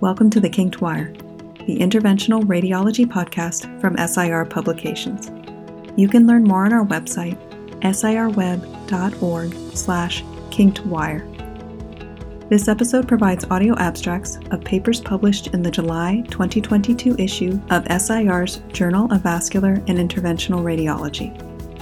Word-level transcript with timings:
Welcome 0.00 0.30
to 0.30 0.38
the 0.38 0.48
Kinked 0.48 0.80
Wire, 0.80 1.12
the 1.66 1.80
interventional 1.80 2.44
radiology 2.44 3.04
podcast 3.04 3.80
from 3.80 3.96
SIR 3.96 4.44
Publications. 4.44 5.28
You 5.98 6.06
can 6.06 6.24
learn 6.24 6.44
more 6.44 6.64
on 6.64 6.72
our 6.72 6.86
website, 6.86 7.36
sirweb.org 7.80 9.52
slash 9.76 10.22
kinkedwire. 10.50 11.28
This 12.48 12.68
episode 12.68 13.08
provides 13.08 13.44
audio 13.50 13.76
abstracts 13.76 14.38
of 14.52 14.62
papers 14.62 15.00
published 15.00 15.48
in 15.48 15.62
the 15.62 15.70
July 15.70 16.22
2022 16.30 17.16
issue 17.18 17.60
of 17.70 17.84
SIR's 18.00 18.58
Journal 18.68 19.12
of 19.12 19.22
Vascular 19.22 19.82
and 19.88 19.98
Interventional 19.98 20.62
Radiology. 20.62 21.34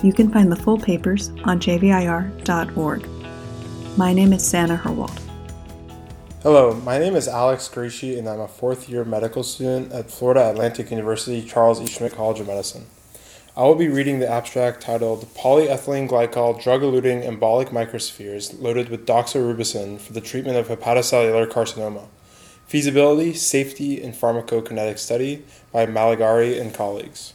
You 0.03 0.15
can 0.15 0.33
find 0.33 0.51
the 0.51 0.57
full 0.57 0.79
papers 0.79 1.29
on 1.45 1.61
jvir.org. 1.61 3.09
My 3.99 4.15
name 4.15 4.33
is 4.33 4.49
Sana 4.49 4.79
Herwald. 4.79 5.26
Hello, 6.47 6.73
my 6.73 6.97
name 6.97 7.17
is 7.17 7.27
Alex 7.27 7.69
Grieche, 7.69 8.17
and 8.17 8.29
I'm 8.29 8.39
a 8.39 8.47
fourth 8.47 8.89
year 8.89 9.05
medical 9.05 9.43
student 9.43 9.91
at 9.91 10.13
Florida 10.13 10.49
Atlantic 10.49 10.93
University 10.93 11.43
Charles 11.43 11.81
E. 11.81 11.87
Schmidt 11.87 12.15
College 12.15 12.39
of 12.39 12.47
Medicine. 12.47 12.87
I 13.57 13.65
will 13.65 13.75
be 13.75 13.89
reading 13.89 14.21
the 14.21 14.31
abstract 14.31 14.81
titled 14.81 15.27
Polyethylene 15.35 16.09
Glycol 16.09 16.63
Drug 16.63 16.83
Eluting 16.83 17.25
Embolic 17.25 17.71
Microspheres 17.71 18.63
Loaded 18.63 18.91
with 18.91 19.09
Doxorubicin 19.09 19.99
for 19.99 20.13
the 20.13 20.21
Treatment 20.21 20.57
of 20.57 20.69
Hepatocellular 20.69 21.49
Carcinoma. 21.49 22.07
Feasibility, 22.69 23.35
Safety, 23.35 24.01
and 24.01 24.15
Pharmacokinetic 24.15 25.01
Study 25.01 25.45
by 25.73 25.85
Malagari 25.85 26.61
and 26.61 26.73
colleagues. 26.73 27.33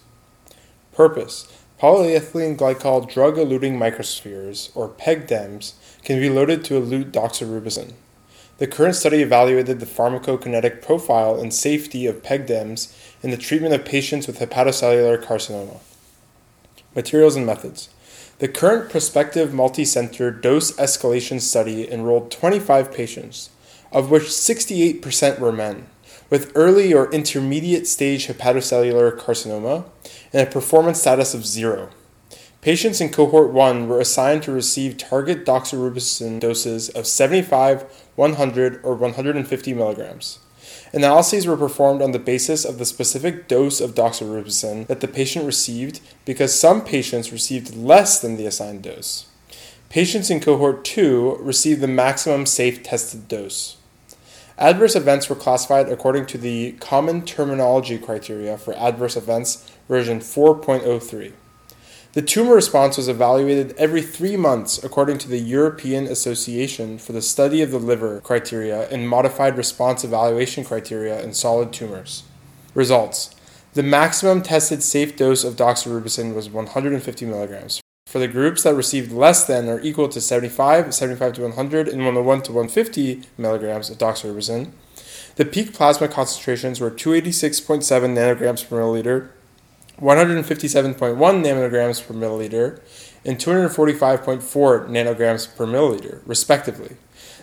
Purpose 0.94 1.52
Polyethylene 1.82 2.56
glycol 2.56 3.12
drug 3.12 3.36
eluting 3.36 3.78
microspheres, 3.78 4.72
or 4.74 4.88
PEGDEMs, 4.88 5.74
can 6.02 6.18
be 6.18 6.30
loaded 6.30 6.64
to 6.64 6.76
elute 6.76 7.12
doxorubicin. 7.12 7.92
The 8.62 8.68
current 8.68 8.96
study 8.96 9.24
evaluated 9.24 9.80
the 9.80 9.88
pharmacokinetic 9.88 10.84
profile 10.84 11.42
and 11.42 11.52
safety 11.52 12.06
of 12.06 12.22
PEGDEMs 12.22 12.96
in 13.24 13.32
the 13.32 13.36
treatment 13.36 13.74
of 13.74 13.84
patients 13.84 14.28
with 14.28 14.38
hepatocellular 14.38 15.20
carcinoma. 15.24 15.80
Materials 16.94 17.36
and 17.36 17.44
methods. 17.44 17.90
The 18.38 18.48
current 18.48 18.92
prospective 18.92 19.52
multi-center 19.52 20.30
dose 20.30 20.74
escalation 20.74 21.42
study 21.42 21.92
enrolled 21.92 22.30
25 22.30 22.94
patients, 22.94 23.50
of 23.92 24.12
which 24.12 24.26
68% 24.26 25.40
were 25.40 25.52
men, 25.52 25.88
with 26.30 26.52
early 26.54 26.94
or 26.94 27.12
intermediate 27.12 27.88
stage 27.88 28.28
hepatocellular 28.28 29.18
carcinoma 29.18 29.86
and 30.32 30.48
a 30.48 30.52
performance 30.52 31.02
status 31.02 31.34
of 31.34 31.48
zero. 31.48 31.90
Patients 32.62 33.02
in 33.02 33.10
cohort 33.10 33.50
1 33.50 33.88
were 33.88 34.00
assigned 34.00 34.44
to 34.44 34.52
receive 34.52 34.96
target 34.96 35.48
doxorubicin 35.48 36.40
doses 36.40 36.90
of 36.90 37.08
75, 37.08 37.86
100, 38.16 38.80
or 38.84 38.94
150 38.94 39.74
milligrams. 39.74 40.38
Analyses 40.94 41.48
were 41.48 41.58
performed 41.58 42.04
on 42.04 42.12
the 42.12 42.20
basis 42.20 42.64
of 42.64 42.78
the 42.78 42.86
specific 42.86 43.48
dose 43.48 43.82
of 43.82 43.96
doxorubicin 43.96 44.86
that 44.86 45.00
the 45.00 45.08
patient 45.08 45.46
received 45.46 46.02
because 46.24 46.58
some 46.58 46.86
patients 46.86 47.32
received 47.32 47.76
less 47.76 48.20
than 48.20 48.38
the 48.38 48.46
assigned 48.46 48.84
dose. 48.84 49.26
Patients 49.90 50.30
in 50.30 50.40
cohort 50.40 50.86
2 50.86 51.38
received 51.40 51.82
the 51.82 51.88
maximum 51.88 52.46
safe 52.46 52.84
tested 52.84 53.28
dose. 53.28 53.78
Adverse 54.60 54.96
events 54.96 55.28
were 55.28 55.36
classified 55.36 55.90
according 55.90 56.28
to 56.28 56.38
the 56.38 56.74
Common 56.74 57.26
Terminology 57.26 57.98
Criteria 57.98 58.56
for 58.56 58.76
Adverse 58.76 59.18
Events 59.18 59.68
version 59.88 60.20
4.03. 60.20 61.34
The 62.14 62.22
tumor 62.22 62.56
response 62.56 62.98
was 62.98 63.08
evaluated 63.08 63.74
every 63.78 64.02
three 64.02 64.36
months 64.36 64.84
according 64.84 65.18
to 65.20 65.30
the 65.30 65.40
European 65.40 66.08
Association 66.08 66.98
for 66.98 67.14
the 67.14 67.22
Study 67.22 67.62
of 67.62 67.72
the 67.72 67.80
Liver 67.80 68.20
criteria 68.20 68.90
and 68.90 69.08
modified 69.08 69.56
response 69.56 70.04
evaluation 70.04 70.66
criteria 70.66 71.22
in 71.22 71.34
solid 71.34 71.72
tumors. 71.72 72.24
Results 72.76 73.34
The 73.76 73.84
maximum 73.84 74.42
tested 74.42 74.84
safe 74.84 75.16
dose 75.16 75.46
of 75.46 75.56
doxorubicin 75.56 76.36
was 76.36 76.50
150 76.50 77.26
milligrams. 77.26 77.80
For 78.08 78.20
the 78.20 78.28
groups 78.28 78.64
that 78.64 78.76
received 78.76 79.14
less 79.14 79.46
than 79.46 79.70
or 79.70 79.80
equal 79.80 80.10
to 80.10 80.20
75, 80.20 80.94
75 80.94 81.34
to 81.36 81.44
100, 81.44 81.88
and 81.88 82.00
101 82.00 82.42
to 82.42 82.52
150 82.52 83.22
milligrams 83.38 83.90
of 83.90 83.98
doxorubicin, 83.98 84.72
the 85.38 85.46
peak 85.46 85.74
plasma 85.74 86.10
concentrations 86.10 86.82
were 86.82 86.92
286.7 86.92 87.82
nanograms 87.86 88.68
per 88.68 88.82
milliliter 88.82 89.30
157.1 90.02 90.96
nanograms 90.98 92.06
per 92.06 92.14
milliliter 92.14 92.82
and 93.24 93.38
245.4 93.38 94.42
nanograms 94.90 95.56
per 95.56 95.66
milliliter, 95.68 96.22
respectively. 96.26 96.98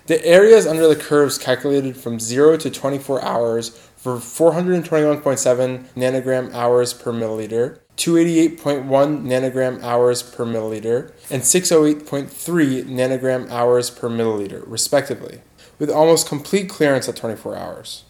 The 0.07 0.25
areas 0.25 0.67
under 0.67 0.89
the 0.89 0.97
curves 0.97 1.39
calculated 1.39 1.97
from 1.97 2.19
0 2.19 2.57
to 2.59 2.71
24 2.71 3.23
hours 3.23 3.69
for 3.97 4.17
421.7 4.17 5.85
nanogram 5.95 6.53
hours 6.55 6.95
per 6.95 7.13
milliliter, 7.13 7.79
288.1 7.97 8.87
nanogram 8.87 9.83
hours 9.83 10.23
per 10.23 10.45
milliliter, 10.45 11.13
and 11.31 11.43
608.3 11.43 12.85
nanogram 12.87 13.51
hours 13.51 13.91
per 13.91 14.09
milliliter, 14.09 14.65
respectively, 14.67 15.43
with 15.79 15.91
almost 15.91 16.29
complete 16.29 16.69
clearance 16.69 17.09
at 17.09 17.17
24 17.17 17.57
hours. 17.57 18.05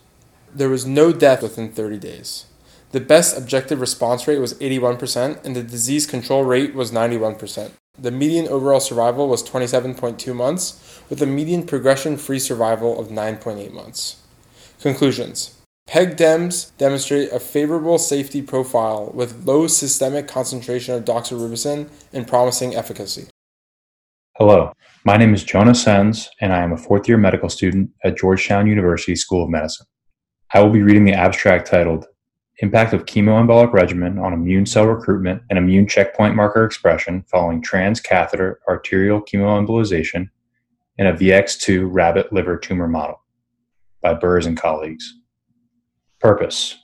There 0.55 0.69
was 0.69 0.87
no 0.87 1.13
death 1.13 1.43
within 1.43 1.73
30 1.73 1.99
days. 1.99 2.47
The 2.91 3.01
best 3.01 3.37
objective 3.37 3.81
response 3.81 4.27
rate 4.27 4.39
was 4.39 4.55
81%, 4.55 5.45
and 5.45 5.55
the 5.55 5.63
disease 5.63 6.07
control 6.07 6.45
rate 6.45 6.75
was 6.75 6.91
91%. 6.91 7.73
The 7.99 8.11
median 8.11 8.49
overall 8.49 8.81
survival 8.81 9.29
was 9.29 9.43
27.2 9.43 10.35
months, 10.35 11.01
with 11.11 11.21
a 11.21 11.27
median 11.27 11.67
progression 11.67 12.17
free 12.17 12.39
survival 12.39 12.99
of 12.99 13.09
9.8 13.09 13.73
months. 13.73 14.17
Conclusions 14.81 15.55
PEG-DEMS 15.87 16.73
demonstrate 16.79 17.33
a 17.33 17.41
favorable 17.41 17.99
safety 17.99 18.41
profile 18.41 19.11
with 19.15 19.45
low 19.47 19.67
systemic 19.67 20.29
concentration 20.29 20.95
of 20.95 21.05
doxorubicin 21.05 21.89
and 22.13 22.27
promising 22.29 22.75
efficacy. 22.75 23.27
Hello, 24.37 24.73
my 25.05 25.17
name 25.17 25.35
is 25.35 25.45
Jonah 25.45 25.75
Sens, 25.75 26.29
and 26.41 26.53
I 26.53 26.63
am 26.63 26.73
a 26.73 26.77
fourth 26.77 27.09
year 27.09 27.19
medical 27.19 27.49
student 27.49 27.91
at 28.05 28.17
Georgetown 28.17 28.67
University 28.67 29.17
School 29.17 29.45
of 29.45 29.51
Medicine. 29.51 29.87
I 30.55 30.63
will 30.63 30.71
be 30.71 30.83
reading 30.83 31.05
the 31.05 31.15
abstract 31.15 31.69
titled 31.69 32.07
Impact 32.61 32.93
of 32.93 33.05
chemoembolic 33.05 33.73
regimen 33.73 34.19
on 34.19 34.33
immune 34.33 34.67
cell 34.67 34.87
recruitment 34.87 35.43
and 35.49 35.57
immune 35.57 35.87
checkpoint 35.87 36.35
marker 36.35 36.65
expression 36.65 37.25
following 37.29 37.63
transcatheter 37.63 38.57
arterial 38.69 39.21
chemoembolization 39.21 40.29
in 40.97 41.07
a 41.07 41.13
VX2 41.13 41.89
rabbit 41.89 42.33
liver 42.33 42.59
tumor 42.59 42.89
model 42.89 43.23
by 44.03 44.13
Berz 44.13 44.47
and 44.47 44.57
colleagues. 44.57 45.15
Purpose 46.19 46.77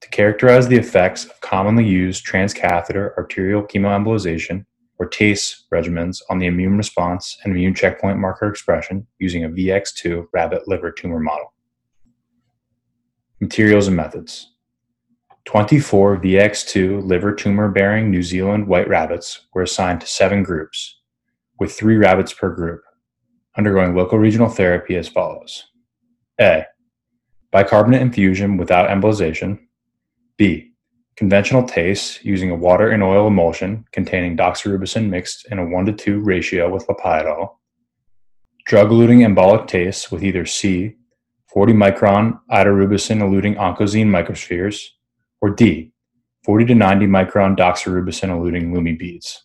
To 0.00 0.08
characterize 0.10 0.68
the 0.68 0.76
effects 0.76 1.24
of 1.24 1.40
commonly 1.40 1.84
used 1.84 2.24
transcatheter 2.24 3.16
arterial 3.16 3.62
chemoembolization 3.64 4.64
or 5.00 5.06
TACE 5.06 5.64
regimens 5.74 6.22
on 6.30 6.38
the 6.38 6.46
immune 6.46 6.76
response 6.76 7.36
and 7.42 7.52
immune 7.52 7.74
checkpoint 7.74 8.20
marker 8.20 8.48
expression 8.48 9.08
using 9.18 9.42
a 9.42 9.48
VX2 9.48 10.28
rabbit 10.32 10.68
liver 10.68 10.92
tumor 10.92 11.18
model. 11.18 11.52
Materials 13.40 13.88
and 13.88 13.96
methods. 13.96 14.53
24 15.46 16.18
VX2 16.18 17.04
liver 17.04 17.34
tumor 17.34 17.68
bearing 17.68 18.10
New 18.10 18.22
Zealand 18.22 18.66
white 18.66 18.88
rabbits 18.88 19.46
were 19.52 19.62
assigned 19.62 20.00
to 20.00 20.06
seven 20.06 20.42
groups, 20.42 21.00
with 21.60 21.72
three 21.72 21.96
rabbits 21.96 22.32
per 22.32 22.50
group, 22.50 22.82
undergoing 23.56 23.94
local 23.94 24.18
regional 24.18 24.48
therapy 24.48 24.96
as 24.96 25.08
follows 25.08 25.66
A. 26.40 26.64
Bicarbonate 27.50 28.02
infusion 28.02 28.56
without 28.56 28.88
embolization. 28.88 29.60
B. 30.36 30.72
Conventional 31.16 31.62
TACE 31.62 32.24
using 32.24 32.50
a 32.50 32.56
water 32.56 32.90
and 32.90 33.02
oil 33.02 33.28
emulsion 33.28 33.84
containing 33.92 34.36
doxorubicin 34.36 35.08
mixed 35.08 35.46
in 35.52 35.58
a 35.60 35.64
1 35.64 35.86
to 35.86 35.92
2 35.92 36.20
ratio 36.20 36.72
with 36.72 36.86
Lipiodol. 36.88 37.56
Drug 38.64 38.88
eluting 38.88 39.20
embolic 39.20 39.68
TACE 39.68 40.10
with 40.10 40.24
either 40.24 40.46
C, 40.46 40.96
40 41.52 41.74
micron 41.74 42.40
idarubicin 42.50 43.20
eluting 43.20 43.56
ONCOZENE 43.56 44.08
microspheres, 44.08 44.80
or 45.44 45.50
D, 45.50 45.92
40 46.46 46.64
to 46.64 46.74
90 46.74 47.06
micron 47.06 47.54
doxorubicin 47.54 48.30
eluting 48.30 48.72
LUMI 48.72 48.94
beads. 48.94 49.44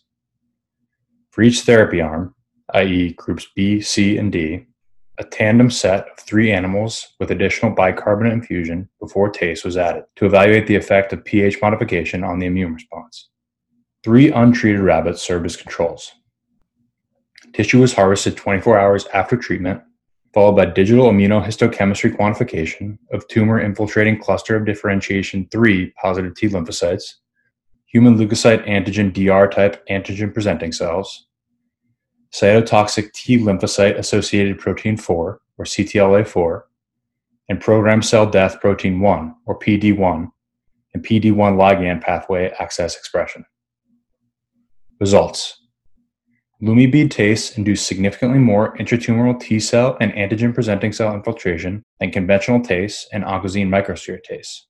For 1.30 1.42
each 1.42 1.60
therapy 1.60 2.00
arm, 2.00 2.34
i.e., 2.72 3.12
groups 3.18 3.48
B, 3.54 3.82
C, 3.82 4.16
and 4.16 4.32
D, 4.32 4.64
a 5.18 5.24
tandem 5.24 5.70
set 5.70 6.08
of 6.08 6.18
three 6.18 6.50
animals 6.50 7.08
with 7.20 7.30
additional 7.30 7.72
bicarbonate 7.72 8.32
infusion 8.32 8.88
before 8.98 9.28
TACE 9.28 9.62
was 9.62 9.76
added 9.76 10.04
to 10.16 10.24
evaluate 10.24 10.66
the 10.66 10.76
effect 10.76 11.12
of 11.12 11.22
pH 11.22 11.60
modification 11.60 12.24
on 12.24 12.38
the 12.38 12.46
immune 12.46 12.72
response. 12.72 13.28
Three 14.02 14.32
untreated 14.32 14.80
rabbits 14.80 15.20
served 15.20 15.44
as 15.44 15.58
controls. 15.58 16.12
Tissue 17.52 17.78
was 17.78 17.92
harvested 17.92 18.38
24 18.38 18.78
hours 18.78 19.06
after 19.12 19.36
treatment 19.36 19.82
followed 20.32 20.56
by 20.56 20.64
digital 20.64 21.10
immunohistochemistry 21.10 22.16
quantification 22.16 22.98
of 23.12 23.26
tumor 23.28 23.60
infiltrating 23.60 24.18
cluster 24.18 24.56
of 24.56 24.64
differentiation 24.64 25.48
3 25.50 25.92
positive 26.00 26.34
T 26.34 26.48
lymphocytes, 26.48 27.14
human 27.86 28.16
leukocyte 28.16 28.66
antigen 28.68 29.12
DR 29.12 29.50
type 29.50 29.84
antigen 29.88 30.32
presenting 30.32 30.72
cells, 30.72 31.26
cytotoxic 32.32 33.12
T 33.12 33.38
lymphocyte 33.38 33.98
associated 33.98 34.58
protein 34.58 34.96
4, 34.96 35.40
or 35.58 35.64
CTLA4, 35.64 36.62
and 37.48 37.60
programmed 37.60 38.04
cell 38.04 38.26
death 38.26 38.60
protein 38.60 39.00
1, 39.00 39.34
or 39.46 39.58
PD1, 39.58 40.30
and 40.94 41.04
PD1 41.04 41.56
ligand 41.56 42.00
pathway 42.00 42.50
access 42.60 42.96
expression. 42.96 43.44
Results 45.00 45.59
LUMI 46.62 46.88
bead 46.88 47.10
TACE 47.10 47.56
induced 47.56 47.86
significantly 47.86 48.38
more 48.38 48.76
intratumoral 48.76 49.40
T 49.40 49.58
cell 49.58 49.96
and 49.98 50.12
antigen 50.12 50.52
presenting 50.52 50.92
cell 50.92 51.14
infiltration 51.14 51.82
than 51.98 52.10
conventional 52.10 52.60
TACE 52.60 53.08
and 53.14 53.24
ONCOZENE 53.24 53.70
microsphere 53.70 54.22
TACE. 54.22 54.66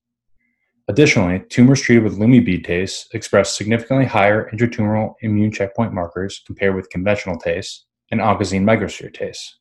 Additionally, 0.87 1.43
tumors 1.49 1.81
treated 1.83 2.05
with 2.05 2.17
LUMI 2.17 2.39
bead 2.39 2.65
TACE 2.65 3.09
express 3.13 3.57
significantly 3.57 4.05
higher 4.05 4.49
intratumoral 4.53 5.15
immune 5.23 5.51
checkpoint 5.51 5.93
markers 5.93 6.41
compared 6.47 6.77
with 6.77 6.91
conventional 6.91 7.37
TACE 7.37 7.87
and 8.13 8.21
ONCOZENE 8.21 8.63
microsphere 8.63 9.13
TACE. 9.13 9.59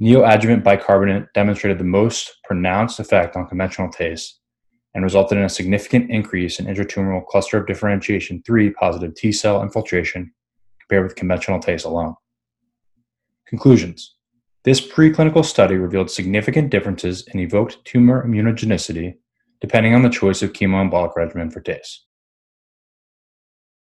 Neoadjuvant 0.00 0.64
bicarbonate 0.64 1.26
demonstrated 1.34 1.78
the 1.78 1.84
most 1.84 2.34
pronounced 2.44 2.98
effect 2.98 3.36
on 3.36 3.46
conventional 3.46 3.90
TACE 3.90 4.40
and 4.94 5.04
resulted 5.04 5.36
in 5.36 5.44
a 5.44 5.50
significant 5.50 6.10
increase 6.10 6.58
in 6.58 6.64
intratumoral 6.64 7.26
cluster 7.26 7.58
of 7.58 7.66
differentiation 7.66 8.42
3 8.46 8.70
positive 8.70 9.14
T 9.14 9.32
cell 9.32 9.62
infiltration 9.62 10.32
compared 10.88 11.06
with 11.06 11.16
conventional 11.16 11.60
TACE 11.60 11.84
alone. 11.84 12.14
Conclusions 13.46 14.14
This 14.64 14.80
preclinical 14.80 15.44
study 15.44 15.76
revealed 15.76 16.10
significant 16.10 16.70
differences 16.70 17.26
in 17.32 17.40
evoked 17.40 17.84
tumor 17.84 18.26
immunogenicity 18.26 19.16
depending 19.60 19.94
on 19.94 20.02
the 20.02 20.10
choice 20.10 20.42
of 20.42 20.52
chemoembolic 20.52 21.16
regimen 21.16 21.50
for 21.50 21.60
TACE. 21.60 22.04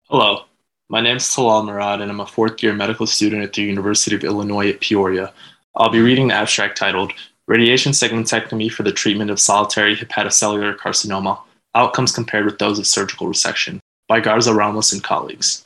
Hello, 0.08 0.44
my 0.88 1.00
name 1.00 1.16
is 1.16 1.24
Talal 1.24 1.64
Murad, 1.64 2.00
and 2.00 2.10
I'm 2.10 2.20
a 2.20 2.26
fourth 2.26 2.62
year 2.62 2.74
medical 2.74 3.06
student 3.06 3.42
at 3.42 3.52
the 3.52 3.62
University 3.62 4.14
of 4.14 4.22
Illinois 4.22 4.68
at 4.68 4.80
Peoria. 4.80 5.32
I'll 5.74 5.90
be 5.90 6.00
reading 6.00 6.28
the 6.28 6.34
abstract 6.34 6.78
titled 6.78 7.12
Radiation 7.48 7.92
Segmentectomy 7.92 8.70
for 8.70 8.82
the 8.82 8.92
Treatment 8.92 9.30
of 9.30 9.40
Solitary 9.40 9.96
Hepatocellular 9.96 10.76
Carcinoma 10.76 11.40
Outcomes 11.74 12.12
Compared 12.12 12.44
with 12.44 12.58
Those 12.58 12.78
of 12.78 12.86
Surgical 12.86 13.26
Resection 13.26 13.80
by 14.08 14.20
Garza 14.20 14.54
Ramos 14.54 14.92
and 14.92 15.02
colleagues. 15.02 15.65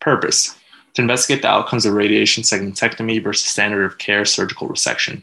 Purpose 0.00 0.56
to 0.94 1.02
investigate 1.02 1.42
the 1.42 1.48
outcomes 1.48 1.84
of 1.84 1.92
radiation 1.92 2.42
segmentectomy 2.42 3.22
versus 3.22 3.48
standard 3.48 3.84
of 3.84 3.98
care 3.98 4.24
surgical 4.24 4.68
resection. 4.68 5.22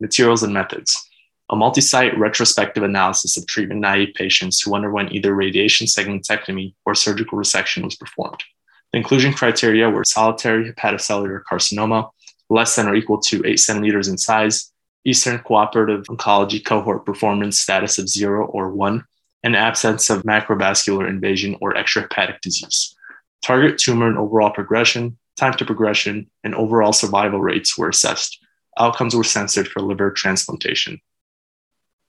Materials 0.00 0.42
and 0.42 0.52
methods. 0.52 1.08
A 1.50 1.56
multi 1.56 1.80
site 1.80 2.16
retrospective 2.18 2.82
analysis 2.82 3.38
of 3.38 3.46
treatment 3.46 3.80
naive 3.80 4.14
patients 4.14 4.60
who 4.60 4.74
underwent 4.74 5.12
either 5.12 5.34
radiation 5.34 5.86
segmentectomy 5.86 6.74
or 6.84 6.94
surgical 6.94 7.38
resection 7.38 7.84
was 7.84 7.96
performed. 7.96 8.44
The 8.92 8.98
inclusion 8.98 9.32
criteria 9.32 9.88
were 9.88 10.04
solitary 10.04 10.70
hepatocellular 10.70 11.42
carcinoma, 11.50 12.10
less 12.50 12.76
than 12.76 12.86
or 12.86 12.94
equal 12.94 13.20
to 13.22 13.42
8 13.46 13.56
centimeters 13.56 14.08
in 14.08 14.18
size, 14.18 14.70
Eastern 15.06 15.38
Cooperative 15.38 16.04
Oncology 16.04 16.62
cohort 16.62 17.06
performance 17.06 17.58
status 17.58 17.98
of 17.98 18.10
0 18.10 18.46
or 18.46 18.70
1, 18.70 19.04
and 19.42 19.56
absence 19.56 20.10
of 20.10 20.22
macrovascular 20.24 21.08
invasion 21.08 21.56
or 21.62 21.72
extrahepatic 21.72 22.40
disease. 22.42 22.94
Target 23.42 23.78
tumor 23.78 24.08
and 24.08 24.18
overall 24.18 24.50
progression, 24.50 25.18
time 25.38 25.54
to 25.54 25.64
progression, 25.64 26.30
and 26.44 26.54
overall 26.54 26.92
survival 26.92 27.40
rates 27.40 27.78
were 27.78 27.88
assessed. 27.88 28.38
Outcomes 28.78 29.14
were 29.14 29.24
censored 29.24 29.68
for 29.68 29.80
liver 29.80 30.10
transplantation. 30.10 31.00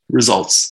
Results 0.09 0.71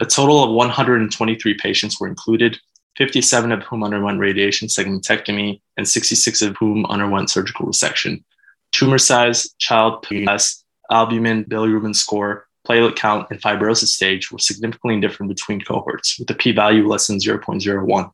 A 0.00 0.06
total 0.06 0.44
of 0.44 0.50
123 0.50 1.54
patients 1.54 1.98
were 1.98 2.08
included, 2.08 2.58
57 2.96 3.52
of 3.52 3.62
whom 3.62 3.84
underwent 3.84 4.18
radiation 4.18 4.68
segmentectomy, 4.68 5.60
and 5.76 5.88
66 5.88 6.42
of 6.42 6.56
whom 6.58 6.84
underwent 6.86 7.30
surgical 7.30 7.66
resection. 7.66 8.22
Tumor 8.72 8.98
size, 8.98 9.54
child 9.58 10.02
PS, 10.02 10.64
albumin, 10.90 11.44
bilirubin 11.44 11.94
score, 11.94 12.46
platelet 12.68 12.96
count, 12.96 13.28
and 13.30 13.40
fibrosis 13.40 13.88
stage 13.88 14.30
were 14.30 14.38
significantly 14.38 15.00
different 15.00 15.30
between 15.30 15.60
cohorts, 15.60 16.18
with 16.18 16.30
a 16.30 16.34
p 16.34 16.52
value 16.52 16.86
less 16.86 17.06
than 17.06 17.18
0.01. 17.18 18.10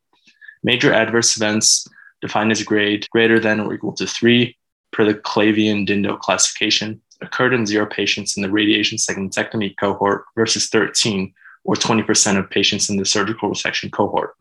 Major 0.64 0.93
adverse 0.93 1.37
events 1.37 1.87
defined 2.22 2.50
as 2.50 2.62
grade 2.62 3.06
greater 3.11 3.38
than 3.38 3.61
or 3.61 3.75
equal 3.75 3.93
to 3.93 4.06
three 4.06 4.56
per 4.93 5.05
the 5.05 5.14
Clavien 5.14 5.87
Dindo 5.87 6.19
classification 6.19 7.00
occurred 7.20 7.52
in 7.52 7.66
zero 7.66 7.87
patients 7.87 8.37
in 8.37 8.43
the 8.43 8.50
radiation 8.50 8.96
segmentectomy 8.96 9.76
cohort 9.76 10.25
versus 10.34 10.69
13 10.69 11.32
or 11.64 11.75
20% 11.75 12.38
of 12.38 12.50
patients 12.50 12.88
in 12.88 12.96
the 12.96 13.05
surgical 13.05 13.50
resection 13.50 13.93
cohort. 13.93 14.34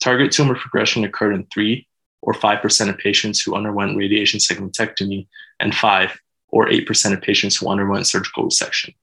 Target 0.00 0.32
tumor 0.32 0.54
progression 0.54 1.04
occurred 1.04 1.34
in 1.34 1.46
three 1.46 1.86
or 2.22 2.32
5% 2.32 2.88
of 2.88 2.98
patients 2.98 3.40
who 3.40 3.54
underwent 3.54 3.96
radiation 3.96 4.40
segmentectomy 4.40 5.26
and 5.60 5.74
five 5.74 6.18
or 6.48 6.66
8% 6.66 7.12
of 7.12 7.20
patients 7.20 7.56
who 7.56 7.68
underwent 7.68 8.06
surgical 8.06 8.44
resection. 8.44 8.94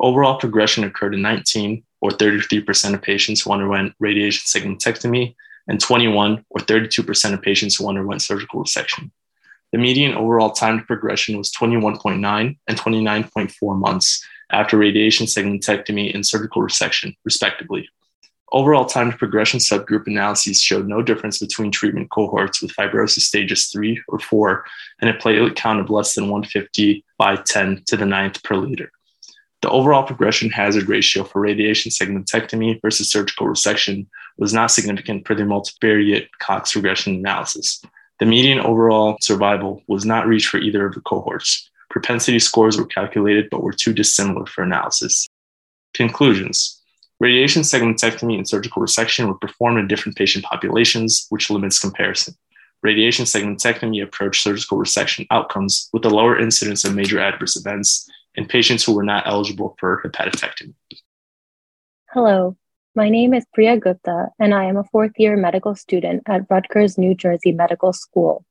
Overall 0.00 0.38
progression 0.38 0.84
occurred 0.84 1.14
in 1.14 1.22
19 1.22 1.82
or 2.00 2.10
33% 2.10 2.94
of 2.94 3.02
patients 3.02 3.40
who 3.40 3.52
underwent 3.52 3.94
radiation 3.98 4.42
segmentectomy 4.44 5.34
and 5.68 5.80
21 5.80 6.44
or 6.50 6.60
32% 6.60 7.32
of 7.32 7.42
patients 7.42 7.76
who 7.76 7.88
underwent 7.88 8.22
surgical 8.22 8.62
resection. 8.62 9.10
The 9.72 9.78
median 9.78 10.14
overall 10.14 10.50
time 10.50 10.78
to 10.78 10.84
progression 10.84 11.36
was 11.36 11.50
21.9 11.52 12.58
and 12.68 12.78
29.4 12.78 13.78
months 13.78 14.24
after 14.50 14.76
radiation 14.76 15.26
segmentectomy 15.26 16.14
and 16.14 16.24
surgical 16.24 16.62
resection, 16.62 17.16
respectively. 17.24 17.88
Overall 18.52 18.84
time 18.84 19.10
to 19.10 19.18
progression 19.18 19.58
subgroup 19.58 20.06
analyses 20.06 20.60
showed 20.60 20.86
no 20.86 21.02
difference 21.02 21.40
between 21.40 21.72
treatment 21.72 22.08
cohorts 22.10 22.62
with 22.62 22.70
fibrosis 22.76 23.22
stages 23.22 23.66
3 23.66 24.00
or 24.06 24.20
4 24.20 24.64
and 25.00 25.10
a 25.10 25.14
platelet 25.14 25.56
count 25.56 25.80
of 25.80 25.90
less 25.90 26.14
than 26.14 26.28
150 26.28 27.04
by 27.18 27.34
10 27.34 27.82
to 27.86 27.96
the 27.96 28.06
ninth 28.06 28.40
per 28.44 28.54
liter. 28.54 28.92
The 29.62 29.70
overall 29.70 30.04
progression 30.04 30.50
hazard 30.50 30.88
ratio 30.88 31.24
for 31.24 31.40
radiation 31.40 31.90
segmentectomy 31.90 32.80
versus 32.80 33.10
surgical 33.10 33.48
resection 33.48 34.06
was 34.36 34.52
not 34.52 34.70
significant 34.70 35.24
per 35.24 35.34
the 35.34 35.42
multivariate 35.42 36.28
Cox 36.38 36.74
regression 36.74 37.14
analysis. 37.14 37.82
The 38.20 38.26
median 38.26 38.60
overall 38.60 39.16
survival 39.20 39.82
was 39.86 40.04
not 40.04 40.26
reached 40.26 40.48
for 40.48 40.58
either 40.58 40.86
of 40.86 40.94
the 40.94 41.00
cohorts. 41.00 41.68
Propensity 41.90 42.38
scores 42.38 42.76
were 42.76 42.86
calculated 42.86 43.48
but 43.50 43.62
were 43.62 43.72
too 43.72 43.92
dissimilar 43.92 44.46
for 44.46 44.62
analysis. 44.62 45.28
Conclusions 45.94 46.80
Radiation 47.20 47.62
segmentectomy 47.62 48.36
and 48.36 48.46
surgical 48.46 48.82
resection 48.82 49.28
were 49.28 49.38
performed 49.38 49.78
in 49.78 49.86
different 49.86 50.18
patient 50.18 50.44
populations, 50.44 51.26
which 51.30 51.48
limits 51.48 51.78
comparison. 51.78 52.34
Radiation 52.82 53.24
segmentectomy 53.24 54.02
approached 54.02 54.42
surgical 54.42 54.78
resection 54.78 55.26
outcomes 55.30 55.88
with 55.92 56.04
a 56.04 56.10
lower 56.10 56.38
incidence 56.38 56.84
of 56.84 56.94
major 56.94 57.20
adverse 57.20 57.56
events 57.56 58.10
in 58.34 58.46
patients 58.46 58.84
who 58.84 58.92
were 58.92 59.04
not 59.04 59.26
eligible 59.26 59.76
for 59.78 60.02
hepatotectomy. 60.04 60.74
Hello, 62.10 62.56
my 62.96 63.08
name 63.08 63.34
is 63.34 63.44
Priya 63.52 63.76
Gupta, 63.76 64.28
and 64.38 64.54
I 64.54 64.66
am 64.66 64.76
a 64.76 64.84
fourth 64.84 65.12
year 65.16 65.36
medical 65.36 65.74
student 65.74 66.22
at 66.26 66.46
Rutgers, 66.48 66.96
New 66.96 67.14
Jersey 67.16 67.50
Medical 67.50 67.92
School. 67.92 68.44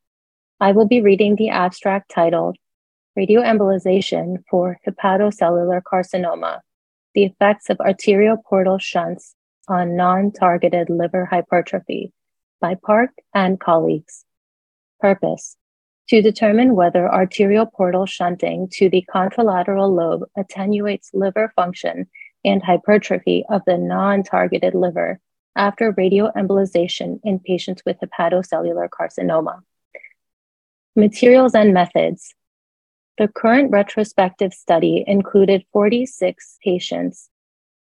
I 0.60 0.74
will 0.74 0.86
be 0.86 1.02
reading 1.02 1.38
the 1.38 1.50
abstract 1.50 2.12
titled 2.12 2.58
Radioembolization 3.18 4.44
for 4.50 4.80
Hepatocellular 4.86 5.82
Carcinoma 5.84 6.60
The 7.14 7.24
Effects 7.24 7.70
of 7.70 7.78
Arterioportal 7.78 8.82
Shunts 8.82 9.34
on 9.70 9.96
Non 9.96 10.34
Targeted 10.34 10.90
Liver 10.90 11.26
Hypertrophy 11.26 12.12
by 12.60 12.76
Park 12.76 13.12
and 13.34 13.62
colleagues. 13.62 14.26
Purpose 15.00 15.56
to 16.10 16.22
determine 16.22 16.76
whether 16.76 17.10
arterial 17.10 17.66
portal 17.66 18.06
shunting 18.06 18.68
to 18.74 18.90
the 18.90 19.06
contralateral 19.14 19.96
lobe 19.96 20.24
attenuates 20.36 21.12
liver 21.14 21.54
function 21.56 22.08
and 22.44 22.64
hypertrophy 22.64 23.46
of 23.50 23.62
the 23.66 23.78
non 23.78 24.24
targeted 24.24 24.76
liver 24.76 25.20
after 25.56 25.94
radioembolization 25.94 27.20
in 27.24 27.40
patients 27.40 27.84
with 27.86 27.98
hepatocellular 28.00 28.90
carcinoma. 28.90 29.62
Materials 30.96 31.56
and 31.56 31.74
methods. 31.74 32.34
The 33.18 33.28
current 33.28 33.72
retrospective 33.72 34.54
study 34.54 35.04
included 35.06 35.66
46 35.72 36.58
patients 36.64 37.30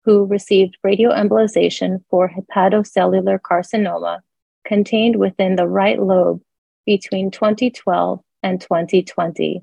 who 0.05 0.25
received 0.25 0.77
radioembolization 0.85 2.03
for 2.11 2.29
hepatocellular 2.31 3.39
carcinoma 3.41 4.21
contained 4.65 5.17
within 5.17 5.57
the 5.57 5.69
right 5.69 6.01
lobe 6.01 6.41
between 6.87 7.31
2012 7.31 8.21
and 8.43 8.61
2020. 8.61 9.63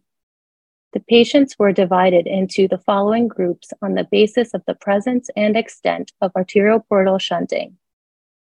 The 0.94 1.02
patients 1.02 1.60
were 1.60 1.74
divided 1.74 2.28
into 2.28 2.68
the 2.68 2.78
following 2.78 3.28
groups 3.28 3.74
on 3.82 3.94
the 3.94 4.08
basis 4.10 4.54
of 4.54 4.64
the 4.66 4.76
presence 4.76 5.30
and 5.36 5.58
extent 5.58 6.14
of 6.22 6.32
arterial 6.36 6.80
portal 6.80 7.20
shunting. 7.20 7.78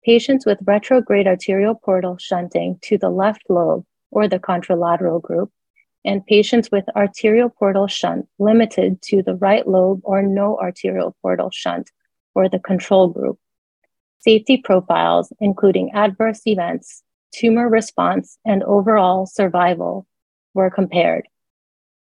Patients 0.03 0.45
with 0.45 0.57
retrograde 0.65 1.27
arterial 1.27 1.75
portal 1.75 2.17
shunting 2.17 2.79
to 2.81 2.97
the 2.97 3.11
left 3.11 3.43
lobe 3.47 3.85
or 4.09 4.27
the 4.27 4.39
contralateral 4.39 5.21
group, 5.21 5.51
and 6.03 6.25
patients 6.25 6.71
with 6.71 6.83
arterial 6.95 7.49
portal 7.49 7.87
shunt 7.87 8.27
limited 8.39 9.01
to 9.03 9.21
the 9.21 9.35
right 9.35 9.67
lobe 9.67 10.01
or 10.03 10.23
no 10.23 10.57
arterial 10.57 11.15
portal 11.21 11.51
shunt 11.51 11.91
or 12.33 12.49
the 12.49 12.59
control 12.59 13.07
group. 13.07 13.37
Safety 14.19 14.57
profiles, 14.57 15.31
including 15.39 15.91
adverse 15.93 16.41
events, 16.45 17.03
tumor 17.33 17.69
response, 17.69 18.39
and 18.45 18.63
overall 18.63 19.27
survival, 19.27 20.07
were 20.53 20.71
compared. 20.71 21.27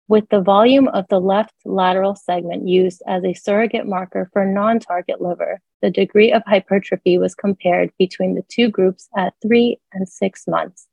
With 0.07 0.29
the 0.29 0.41
volume 0.41 0.87
of 0.87 1.05
the 1.09 1.19
left 1.19 1.53
lateral 1.65 2.15
segment 2.15 2.67
used 2.67 3.01
as 3.07 3.23
a 3.23 3.33
surrogate 3.33 3.85
marker 3.85 4.29
for 4.31 4.45
non 4.45 4.79
target 4.79 5.21
liver, 5.21 5.59
the 5.81 5.91
degree 5.91 6.31
of 6.31 6.43
hypertrophy 6.45 7.17
was 7.17 7.35
compared 7.35 7.91
between 7.99 8.35
the 8.35 8.43
two 8.47 8.69
groups 8.69 9.09
at 9.15 9.33
three 9.41 9.79
and 9.93 10.07
six 10.07 10.47
months. 10.47 10.87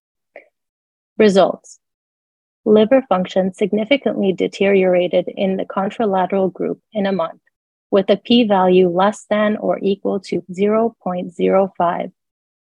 Results 1.17 1.79
Liver 2.65 3.03
function 3.09 3.53
significantly 3.53 4.33
deteriorated 4.33 5.29
in 5.29 5.57
the 5.57 5.67
contralateral 5.67 6.53
group 6.53 6.81
in 6.93 7.05
a 7.05 7.13
month, 7.13 7.43
with 7.91 8.09
a 8.09 8.17
p 8.17 8.45
value 8.45 8.89
less 8.89 9.27
than 9.29 9.57
or 9.59 9.79
equal 9.83 10.19
to 10.19 10.43
0.05. 10.51 12.13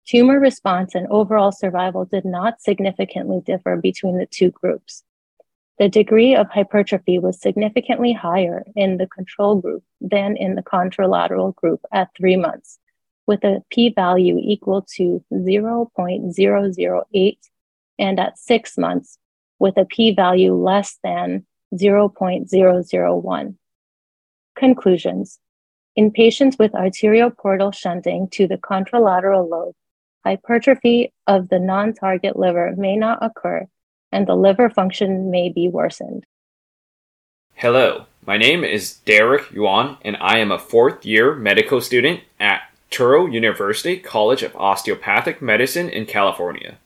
Tumor 0.06 0.40
response 0.40 0.94
and 0.94 1.06
overall 1.08 1.52
survival 1.52 2.04
did 2.04 2.24
not 2.24 2.62
significantly 2.62 3.40
differ 3.44 3.76
between 3.76 4.16
the 4.16 4.26
two 4.26 4.50
groups. 4.50 5.02
The 5.80 5.88
degree 5.88 6.36
of 6.36 6.48
hypertrophy 6.50 7.18
was 7.18 7.40
significantly 7.40 8.12
higher 8.12 8.64
in 8.76 8.98
the 8.98 9.06
control 9.06 9.62
group 9.62 9.82
than 9.98 10.36
in 10.36 10.54
the 10.54 10.62
contralateral 10.62 11.54
group 11.54 11.80
at 11.90 12.10
three 12.14 12.36
months, 12.36 12.78
with 13.26 13.42
a 13.44 13.64
p 13.70 13.88
value 13.88 14.36
equal 14.38 14.82
to 14.96 15.24
0.008, 15.32 17.38
and 17.98 18.20
at 18.20 18.38
six 18.38 18.76
months, 18.76 19.16
with 19.58 19.78
a 19.78 19.86
p 19.86 20.14
value 20.14 20.54
less 20.54 20.98
than 21.02 21.46
0.001. 21.72 23.54
Conclusions 24.54 25.38
In 25.96 26.10
patients 26.10 26.58
with 26.58 26.72
arterioportal 26.72 27.72
shunting 27.72 28.28
to 28.32 28.46
the 28.46 28.58
contralateral 28.58 29.48
lobe, 29.48 29.74
hypertrophy 30.26 31.14
of 31.26 31.48
the 31.48 31.58
non 31.58 31.94
target 31.94 32.38
liver 32.38 32.74
may 32.76 32.96
not 32.96 33.24
occur 33.24 33.66
and 34.12 34.26
the 34.26 34.34
liver 34.34 34.70
function 34.70 35.30
may 35.30 35.48
be 35.48 35.68
worsened. 35.68 36.24
Hello, 37.54 38.06
my 38.26 38.36
name 38.36 38.64
is 38.64 38.94
Derek 39.04 39.50
Yuan, 39.52 39.98
and 40.02 40.16
I 40.20 40.38
am 40.38 40.50
a 40.50 40.58
fourth 40.58 41.04
year 41.04 41.34
medical 41.34 41.80
student 41.80 42.20
at 42.38 42.62
Touro 42.90 43.30
University 43.30 43.98
College 43.98 44.42
of 44.42 44.56
Osteopathic 44.56 45.40
Medicine 45.40 45.88
in 45.88 46.06
California. 46.06 46.78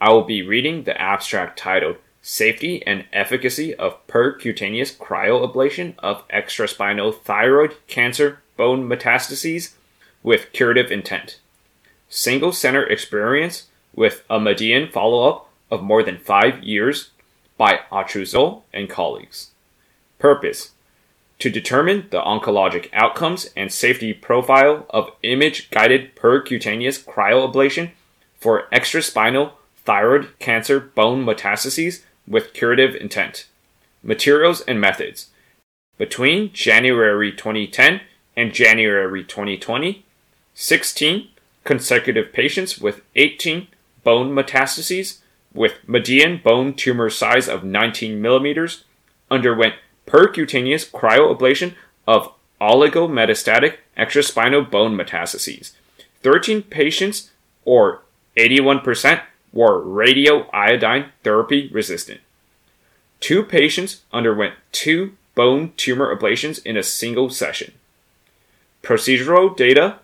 I 0.00 0.10
will 0.10 0.24
be 0.24 0.42
reading 0.42 0.84
the 0.84 1.00
abstract 1.00 1.58
titled 1.58 1.96
Safety 2.22 2.84
and 2.86 3.04
Efficacy 3.12 3.74
of 3.74 4.06
Percutaneous 4.06 4.96
Cryoablation 4.96 5.94
of 5.98 6.26
Extraspinal 6.28 7.14
Thyroid 7.22 7.76
Cancer 7.86 8.40
Bone 8.56 8.88
Metastases 8.88 9.74
with 10.22 10.52
Curative 10.52 10.90
Intent. 10.90 11.38
Single 12.08 12.52
center 12.52 12.84
experience 12.84 13.66
with 13.94 14.24
a 14.28 14.40
median 14.40 14.90
follow 14.90 15.28
up 15.28 15.47
of 15.70 15.82
more 15.82 16.02
than 16.02 16.18
five 16.18 16.62
years 16.62 17.10
by 17.56 17.80
Autrusseau 17.90 18.62
and 18.72 18.88
colleagues. 18.88 19.50
Purpose 20.18 20.70
to 21.38 21.50
determine 21.50 22.06
the 22.10 22.20
oncologic 22.20 22.88
outcomes 22.92 23.50
and 23.56 23.72
safety 23.72 24.12
profile 24.12 24.86
of 24.90 25.12
image 25.22 25.70
guided 25.70 26.16
percutaneous 26.16 27.02
cryoablation 27.04 27.90
for 28.38 28.66
extraspinal 28.72 29.52
thyroid 29.84 30.28
cancer 30.38 30.80
bone 30.80 31.24
metastases 31.24 32.02
with 32.26 32.52
curative 32.52 32.94
intent. 32.96 33.46
Materials 34.02 34.60
and 34.62 34.80
methods. 34.80 35.28
Between 35.96 36.52
January 36.52 37.32
2010 37.32 38.00
and 38.36 38.52
January 38.52 39.24
2020, 39.24 40.04
16 40.54 41.28
consecutive 41.64 42.32
patients 42.32 42.78
with 42.78 43.02
18 43.14 43.68
bone 44.04 44.34
metastases 44.34 45.18
with 45.54 45.88
median 45.88 46.40
bone 46.42 46.74
tumor 46.74 47.10
size 47.10 47.48
of 47.48 47.64
19 47.64 48.20
millimeters, 48.20 48.84
underwent 49.30 49.74
percutaneous 50.06 50.90
cryoablation 50.90 51.74
of 52.06 52.32
oligometastatic 52.60 53.76
extraspinal 53.96 54.68
bone 54.68 54.96
metastases. 54.96 55.72
13 56.22 56.62
patients, 56.62 57.30
or 57.64 58.02
81%, 58.36 59.22
were 59.52 59.82
radioiodine 59.82 61.10
therapy 61.22 61.68
resistant. 61.68 62.20
Two 63.20 63.42
patients 63.42 64.02
underwent 64.12 64.54
two 64.72 65.16
bone 65.34 65.72
tumor 65.76 66.14
ablations 66.14 66.64
in 66.64 66.76
a 66.76 66.82
single 66.82 67.30
session. 67.30 67.72
Procedural 68.82 69.56
data, 69.56 69.98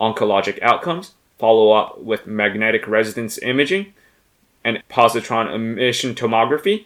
oncologic 0.00 0.60
outcomes, 0.62 1.12
follow 1.38 1.72
up 1.72 2.00
with 2.00 2.26
magnetic 2.26 2.86
resonance 2.86 3.38
imaging, 3.38 3.92
and 4.64 4.82
positron 4.90 5.52
emission 5.54 6.14
tomography, 6.14 6.84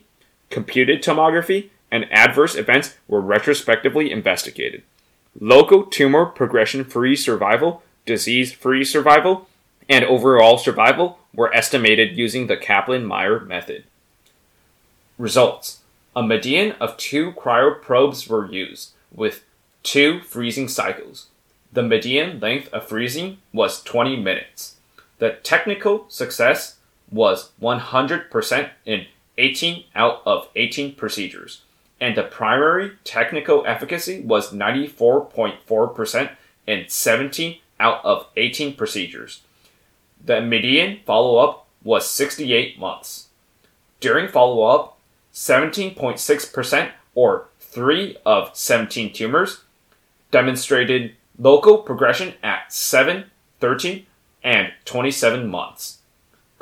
computed 0.50 1.02
tomography, 1.02 1.70
and 1.90 2.10
adverse 2.12 2.54
events 2.54 2.96
were 3.08 3.20
retrospectively 3.20 4.10
investigated. 4.10 4.82
Local 5.40 5.84
tumor 5.84 6.26
progression 6.26 6.84
free 6.84 7.16
survival, 7.16 7.82
disease 8.06 8.52
free 8.52 8.84
survival, 8.84 9.48
and 9.88 10.04
overall 10.04 10.58
survival 10.58 11.18
were 11.34 11.54
estimated 11.54 12.16
using 12.16 12.46
the 12.46 12.56
Kaplan 12.56 13.04
Meier 13.04 13.40
method. 13.40 13.84
Results 15.18 15.80
A 16.16 16.22
median 16.22 16.72
of 16.80 16.96
two 16.96 17.32
cryoprobes 17.32 18.28
were 18.28 18.50
used, 18.50 18.92
with 19.12 19.44
two 19.82 20.20
freezing 20.20 20.68
cycles. 20.68 21.26
The 21.72 21.82
median 21.82 22.38
length 22.38 22.68
of 22.72 22.86
freezing 22.86 23.38
was 23.52 23.82
20 23.82 24.16
minutes. 24.16 24.76
The 25.18 25.38
technical 25.42 26.06
success 26.08 26.76
was 27.14 27.52
100% 27.62 28.70
in 28.84 29.06
18 29.38 29.84
out 29.94 30.22
of 30.26 30.48
18 30.56 30.94
procedures, 30.94 31.62
and 32.00 32.16
the 32.16 32.22
primary 32.22 32.92
technical 33.04 33.64
efficacy 33.66 34.20
was 34.20 34.52
94.4% 34.52 36.30
in 36.66 36.84
17 36.88 37.58
out 37.80 38.04
of 38.04 38.26
18 38.36 38.74
procedures. 38.76 39.42
The 40.24 40.40
median 40.40 41.00
follow 41.04 41.38
up 41.38 41.66
was 41.82 42.08
68 42.08 42.78
months. 42.78 43.28
During 44.00 44.28
follow 44.28 44.64
up, 44.64 44.98
17.6% 45.32 46.90
or 47.14 47.46
3 47.60 48.16
of 48.24 48.56
17 48.56 49.12
tumors 49.12 49.62
demonstrated 50.30 51.14
local 51.38 51.78
progression 51.78 52.34
at 52.42 52.72
7, 52.72 53.24
13, 53.60 54.06
and 54.42 54.72
27 54.84 55.48
months. 55.48 55.98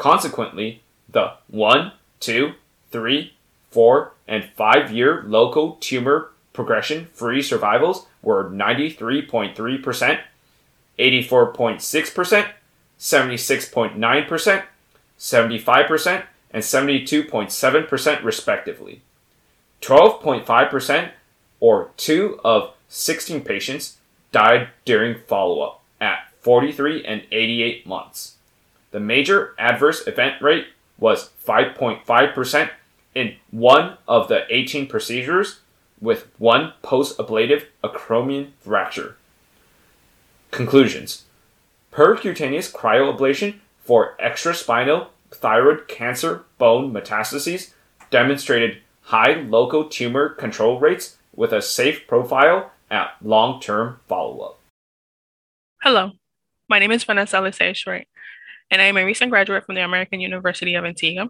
Consequently, 0.03 0.83
the 1.09 1.35
1, 1.47 1.93
2, 2.19 2.55
3, 2.91 3.35
4, 3.71 4.13
and 4.27 4.45
5 4.57 4.91
year 4.91 5.23
local 5.25 5.77
tumor 5.79 6.33
progression 6.53 7.07
free 7.13 7.41
survivals 7.41 8.07
were 8.21 8.51
93.3%, 8.51 10.21
84.6%, 10.99 12.49
76.9%, 12.99 14.65
75%, 15.21 16.25
and 16.51 16.65
72.7% 16.65 18.25
respectively. 18.25 19.03
12.5% 19.83 21.11
or 21.61 21.91
2 21.97 22.41
of 22.45 22.75
16 22.89 23.41
patients 23.43 23.99
died 24.33 24.71
during 24.85 25.21
follow 25.29 25.61
up 25.61 25.81
at 26.01 26.29
43 26.41 27.05
and 27.05 27.23
88 27.31 27.87
months. 27.87 28.39
The 28.93 29.01
major 29.01 29.55
adverse 29.59 30.07
event 30.07 30.41
rate 30.41 30.67
was 30.99 31.31
5.5% 31.47 32.71
in 33.15 33.37
one 33.51 33.99
of 34.07 34.29
the 34.29 34.45
18 34.49 34.87
procedures, 34.87 35.61
with 36.01 36.29
one 36.39 36.73
post 36.83 37.19
ablative 37.19 37.67
acromion 37.83 38.51
fracture. 38.61 39.17
Conclusions 40.51 41.25
Percutaneous 41.93 42.73
cryoablation 42.73 43.61
for 43.79 44.17
extraspinal 44.23 45.09
thyroid 45.31 45.89
cancer 45.89 46.45
bone 46.59 46.93
metastases 46.93 47.73
demonstrated 48.11 48.79
high 49.03 49.35
local 49.35 49.89
tumor 49.89 50.29
control 50.29 50.79
rates 50.79 51.19
with 51.35 51.53
a 51.53 51.63
safe 51.63 52.07
profile 52.07 52.73
at 52.91 53.15
long 53.23 53.61
term 53.61 54.01
follow 54.07 54.41
up. 54.41 54.59
Hello, 55.83 56.13
my 56.69 56.79
name 56.79 56.93
is 56.93 57.05
Vanessa 57.05 57.37
Lisay 57.37 57.75
and 58.73 58.81
I 58.81 58.87
am 58.87 58.97
a 58.97 59.05
recent 59.05 59.31
graduate 59.31 59.67
from 59.67 59.75
the 59.75 59.85
American 59.85 60.21
University 60.21 60.75
of 60.75 60.87
Antigua. 60.87 61.29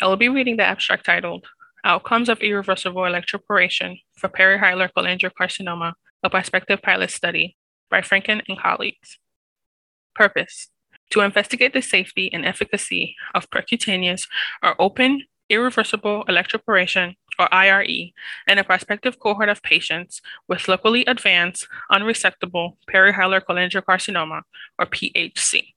I 0.00 0.06
will 0.06 0.16
be 0.16 0.30
reading 0.30 0.56
the 0.56 0.64
abstract 0.64 1.04
titled 1.04 1.46
Outcomes 1.84 2.30
of 2.30 2.40
Irreversible 2.40 3.02
Electroporation 3.02 4.00
for 4.16 4.30
Perihilar 4.30 4.88
Cholangiocarcinoma, 4.96 5.92
a 6.22 6.30
Prospective 6.30 6.80
Pilot 6.80 7.10
Study 7.10 7.58
by 7.90 8.00
Franken 8.00 8.40
and 8.48 8.58
colleagues. 8.58 9.18
Purpose 10.14 10.68
To 11.10 11.20
investigate 11.20 11.74
the 11.74 11.82
safety 11.82 12.32
and 12.32 12.46
efficacy 12.46 13.16
of 13.34 13.50
percutaneous 13.50 14.26
or 14.62 14.74
open 14.80 15.24
irreversible 15.50 16.24
electroporation 16.26 17.16
or 17.38 17.52
IRE 17.52 18.12
in 18.48 18.56
a 18.56 18.64
prospective 18.64 19.18
cohort 19.18 19.50
of 19.50 19.62
patients 19.62 20.22
with 20.48 20.68
locally 20.68 21.04
advanced 21.04 21.68
unresectable 21.92 22.76
perihilar 22.90 23.42
cholangiocarcinoma 23.42 24.40
or 24.78 24.86
PHC. 24.86 25.74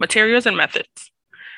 Materials 0.00 0.46
and 0.46 0.56
methods. 0.56 1.10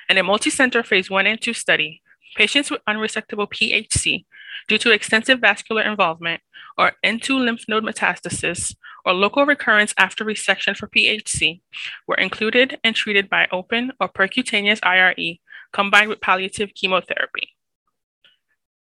In 0.09 0.19
a 0.19 0.23
multi-center 0.23 0.83
phase 0.83 1.11
1 1.11 1.27
and 1.27 1.41
2 1.41 1.53
study, 1.53 2.03
patients 2.37 2.71
with 2.71 2.85
unresectable 2.89 3.49
PHC 3.49 4.25
due 4.69 4.79
to 4.79 4.93
extensive 4.93 5.41
vascular 5.41 5.83
involvement 5.83 6.43
or 6.79 6.93
N2 7.05 7.41
lymph 7.41 7.65
node 7.67 7.85
metastasis 7.85 8.75
or 9.05 9.15
local 9.15 9.47
recurrence 9.47 9.95
after 9.97 10.25
resection 10.25 10.77
for 10.77 10.89
PHC 10.89 11.61
were 12.07 12.17
included 12.17 12.79
and 12.85 12.95
treated 12.95 13.29
by 13.31 13.49
open 13.51 13.93
or 14.01 14.09
percutaneous 14.09 14.81
IRE 14.83 15.39
combined 15.73 16.09
with 16.09 16.21
palliative 16.21 16.75
chemotherapy. 16.75 17.55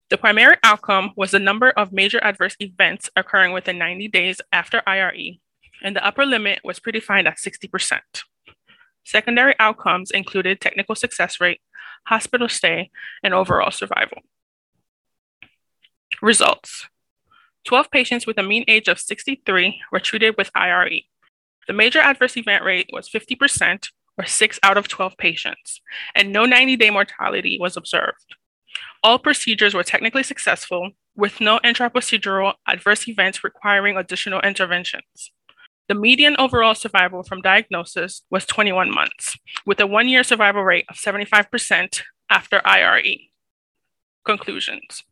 The 0.09 0.17
primary 0.17 0.55
outcome 0.63 1.11
was 1.15 1.31
the 1.31 1.39
number 1.39 1.71
of 1.71 1.91
major 1.91 2.23
adverse 2.23 2.55
events 2.59 3.09
occurring 3.15 3.53
within 3.53 3.77
90 3.77 4.07
days 4.09 4.39
after 4.51 4.83
IRE, 4.85 5.39
and 5.81 5.95
the 5.95 6.05
upper 6.05 6.25
limit 6.25 6.59
was 6.63 6.79
predefined 6.79 7.27
at 7.27 7.37
60%. 7.37 7.99
Secondary 9.05 9.53
outcomes 9.59 10.11
included 10.11 10.59
technical 10.59 10.95
success 10.95 11.39
rate, 11.39 11.61
hospital 12.07 12.49
stay, 12.49 12.89
and 13.23 13.33
overall 13.33 13.71
survival. 13.71 14.19
Results 16.21 16.87
12 17.65 17.89
patients 17.91 18.27
with 18.27 18.37
a 18.37 18.43
mean 18.43 18.63
age 18.67 18.87
of 18.87 18.99
63 18.99 19.81
were 19.91 19.99
treated 19.99 20.35
with 20.37 20.51
IRE. 20.55 21.01
The 21.67 21.73
major 21.73 21.99
adverse 21.99 22.37
event 22.37 22.63
rate 22.63 22.89
was 22.93 23.09
50%, 23.09 23.89
or 24.17 24.25
6 24.25 24.59
out 24.63 24.77
of 24.77 24.87
12 24.87 25.17
patients, 25.17 25.81
and 26.13 26.31
no 26.31 26.45
90 26.45 26.75
day 26.77 26.89
mortality 26.89 27.57
was 27.59 27.75
observed. 27.75 28.35
All 29.03 29.19
procedures 29.19 29.73
were 29.73 29.83
technically 29.83 30.23
successful, 30.23 30.91
with 31.15 31.39
no 31.39 31.59
intraprocedural 31.59 32.53
adverse 32.67 33.07
events 33.07 33.43
requiring 33.43 33.97
additional 33.97 34.41
interventions. 34.41 35.31
The 35.87 35.95
median 35.95 36.35
overall 36.39 36.73
survival 36.73 37.21
from 37.21 37.41
diagnosis 37.41 38.23
was 38.31 38.45
21 38.45 38.91
months, 38.91 39.37
with 39.67 39.79
a 39.79 39.85
one 39.85 40.07
year 40.07 40.23
survival 40.23 40.63
rate 40.63 40.85
of 40.89 40.95
75% 40.95 42.01
after 42.29 42.61
IRE. 42.65 43.17
Conclusions 44.25 45.03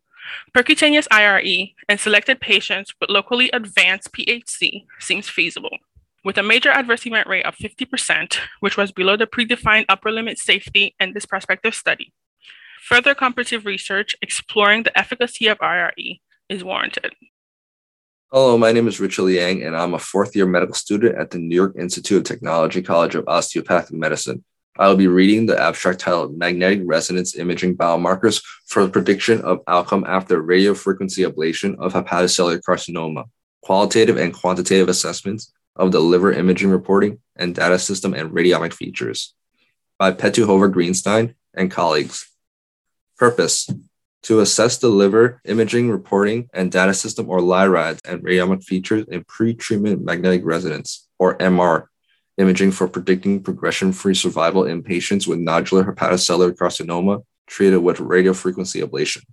Percutaneous 0.55 1.07
IRE 1.11 1.73
in 1.87 1.97
selected 1.97 2.39
patients 2.39 2.93
with 2.99 3.11
locally 3.11 3.51
advanced 3.51 4.11
PHC 4.13 4.85
seems 4.99 5.29
feasible, 5.29 5.77
with 6.23 6.39
a 6.39 6.43
major 6.43 6.71
adverse 6.71 7.05
event 7.05 7.27
rate 7.27 7.45
of 7.45 7.55
50%, 7.55 8.37
which 8.59 8.77
was 8.77 8.91
below 8.91 9.15
the 9.15 9.27
predefined 9.27 9.85
upper 9.89 10.11
limit 10.11 10.39
safety 10.39 10.95
in 10.99 11.13
this 11.13 11.25
prospective 11.25 11.75
study. 11.75 12.13
Further 12.87 13.13
comparative 13.13 13.65
research 13.65 14.15
exploring 14.21 14.83
the 14.83 14.97
efficacy 14.97 15.47
of 15.47 15.61
IRE 15.61 16.19
is 16.49 16.63
warranted. 16.63 17.13
Hello, 18.35 18.57
my 18.57 18.71
name 18.71 18.87
is 18.87 18.99
Richard 18.99 19.25
Liang, 19.25 19.61
and 19.61 19.77
I'm 19.77 19.93
a 19.93 19.99
fourth 19.99 20.35
year 20.35 20.47
medical 20.47 20.73
student 20.73 21.15
at 21.19 21.29
the 21.29 21.37
New 21.37 21.53
York 21.53 21.75
Institute 21.77 22.17
of 22.17 22.23
Technology 22.23 22.81
College 22.81 23.13
of 23.13 23.27
Osteopathic 23.27 23.95
Medicine. 23.95 24.43
I 24.75 24.87
will 24.87 24.95
be 24.95 25.05
reading 25.05 25.45
the 25.45 25.61
abstract 25.61 25.99
titled 25.99 26.35
Magnetic 26.35 26.81
Resonance 26.83 27.37
Imaging 27.37 27.77
Biomarkers 27.77 28.43
for 28.65 28.83
the 28.83 28.89
Prediction 28.89 29.39
of 29.41 29.59
Outcome 29.67 30.03
After 30.07 30.41
Radiofrequency 30.41 31.29
Ablation 31.31 31.77
of 31.77 31.93
Hepatocellular 31.93 32.61
Carcinoma, 32.67 33.25
Qualitative 33.61 34.17
and 34.17 34.33
Quantitative 34.33 34.89
Assessments 34.89 35.53
of 35.75 35.91
the 35.91 35.99
Liver 35.99 36.33
Imaging 36.33 36.71
Reporting 36.71 37.19
and 37.35 37.53
Data 37.53 37.77
System 37.77 38.15
and 38.15 38.31
Radiomic 38.31 38.73
Features 38.73 39.35
by 39.99 40.11
Petukhova-Greenstein 40.11 41.35
and 41.53 41.69
colleagues. 41.69 42.31
Purpose 43.15 43.69
to 44.23 44.39
assess 44.39 44.77
the 44.77 44.87
liver 44.87 45.41
imaging 45.45 45.89
reporting 45.89 46.49
and 46.53 46.71
data 46.71 46.93
system 46.93 47.29
or 47.29 47.39
LIRADS 47.39 48.01
and 48.05 48.23
radiomic 48.23 48.63
features 48.63 49.05
in 49.09 49.23
pre-treatment 49.25 50.03
magnetic 50.03 50.41
resonance 50.45 51.07
or 51.19 51.37
MR 51.37 51.87
imaging 52.37 52.71
for 52.71 52.87
predicting 52.87 53.43
progression-free 53.43 54.15
survival 54.15 54.65
in 54.65 54.81
patients 54.81 55.27
with 55.27 55.39
nodular 55.39 55.85
hepatocellular 55.85 56.53
carcinoma 56.53 57.23
treated 57.47 57.77
with 57.77 57.97
radiofrequency 57.97 58.83
ablation. 58.83 59.23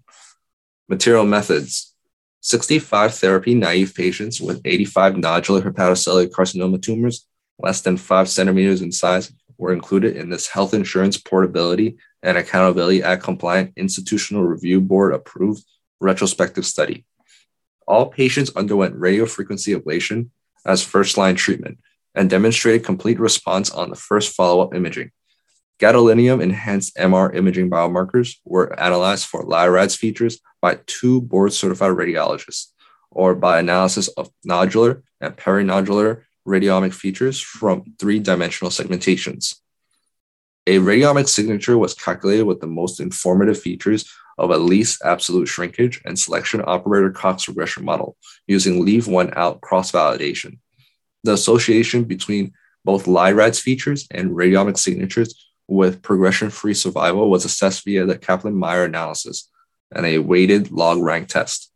Material 0.88 1.24
methods 1.24 1.94
65 2.42 3.14
therapy 3.14 3.54
naive 3.54 3.94
patients 3.94 4.40
with 4.40 4.60
85 4.64 5.14
nodular 5.14 5.62
hepatocellular 5.62 6.28
carcinoma 6.30 6.82
tumors 6.82 7.26
less 7.58 7.80
than 7.82 7.96
5 7.96 8.28
centimeters 8.28 8.82
in 8.82 8.90
size 8.90 9.32
were 9.60 9.74
included 9.74 10.16
in 10.16 10.30
this 10.30 10.48
Health 10.48 10.72
Insurance 10.72 11.18
Portability 11.18 11.98
and 12.22 12.38
Accountability 12.38 13.02
Act 13.02 13.22
compliant 13.22 13.74
institutional 13.76 14.42
review 14.42 14.80
board 14.80 15.12
approved 15.12 15.62
retrospective 16.00 16.64
study. 16.64 17.04
All 17.86 18.06
patients 18.06 18.56
underwent 18.56 18.98
radiofrequency 18.98 19.76
ablation 19.76 20.30
as 20.64 20.82
first 20.82 21.18
line 21.18 21.36
treatment 21.36 21.78
and 22.14 22.30
demonstrated 22.30 22.86
complete 22.86 23.20
response 23.20 23.70
on 23.70 23.90
the 23.90 23.96
first 23.96 24.34
follow 24.34 24.62
up 24.62 24.74
imaging. 24.74 25.10
Gadolinium 25.78 26.42
enhanced 26.42 26.96
MR 26.96 27.34
imaging 27.34 27.68
biomarkers 27.68 28.36
were 28.44 28.78
analyzed 28.80 29.26
for 29.26 29.44
LIRADS 29.44 29.94
features 29.94 30.40
by 30.62 30.78
two 30.86 31.20
board 31.20 31.52
certified 31.52 31.92
radiologists, 31.92 32.68
or 33.10 33.34
by 33.34 33.58
analysis 33.58 34.08
of 34.08 34.30
nodular 34.46 35.02
and 35.20 35.36
perinodular 35.36 36.22
radiomic 36.50 36.92
features 36.92 37.40
from 37.40 37.84
three 37.98 38.18
dimensional 38.18 38.70
segmentations. 38.70 39.56
A 40.66 40.78
radiomic 40.78 41.28
signature 41.28 41.78
was 41.78 41.94
calculated 41.94 42.44
with 42.44 42.60
the 42.60 42.66
most 42.66 43.00
informative 43.00 43.60
features 43.60 44.10
of 44.36 44.50
at 44.50 44.60
least 44.60 45.02
absolute 45.04 45.46
shrinkage 45.46 46.00
and 46.04 46.18
selection 46.18 46.62
operator 46.66 47.10
Cox 47.10 47.48
regression 47.48 47.84
model 47.84 48.16
using 48.46 48.84
leave 48.84 49.06
one 49.06 49.32
out 49.36 49.60
cross 49.60 49.92
validation. 49.92 50.58
The 51.24 51.34
association 51.34 52.04
between 52.04 52.52
both 52.84 53.06
LIRADS 53.06 53.60
features 53.60 54.06
and 54.10 54.30
radiomic 54.30 54.78
signatures 54.78 55.34
with 55.68 56.02
progression 56.02 56.50
free 56.50 56.74
survival 56.74 57.30
was 57.30 57.44
assessed 57.44 57.84
via 57.84 58.06
the 58.06 58.18
Kaplan 58.18 58.58
Meier 58.58 58.84
analysis 58.84 59.48
and 59.94 60.06
a 60.06 60.18
weighted 60.18 60.70
log 60.70 60.98
rank 60.98 61.28
test. 61.28 61.70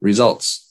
Results 0.00 0.67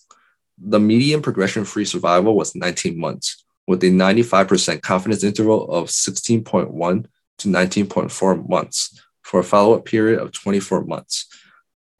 The 0.57 0.79
median 0.79 1.21
progression 1.21 1.65
free 1.65 1.85
survival 1.85 2.35
was 2.35 2.55
19 2.55 2.99
months, 2.99 3.43
with 3.67 3.83
a 3.83 3.87
95% 3.87 4.81
confidence 4.81 5.23
interval 5.23 5.69
of 5.69 5.87
16.1 5.87 7.05
to 7.39 7.47
19.4 7.47 8.49
months 8.49 9.01
for 9.21 9.41
a 9.41 9.43
follow 9.43 9.75
up 9.75 9.85
period 9.85 10.19
of 10.19 10.31
24 10.31 10.85
months. 10.85 11.27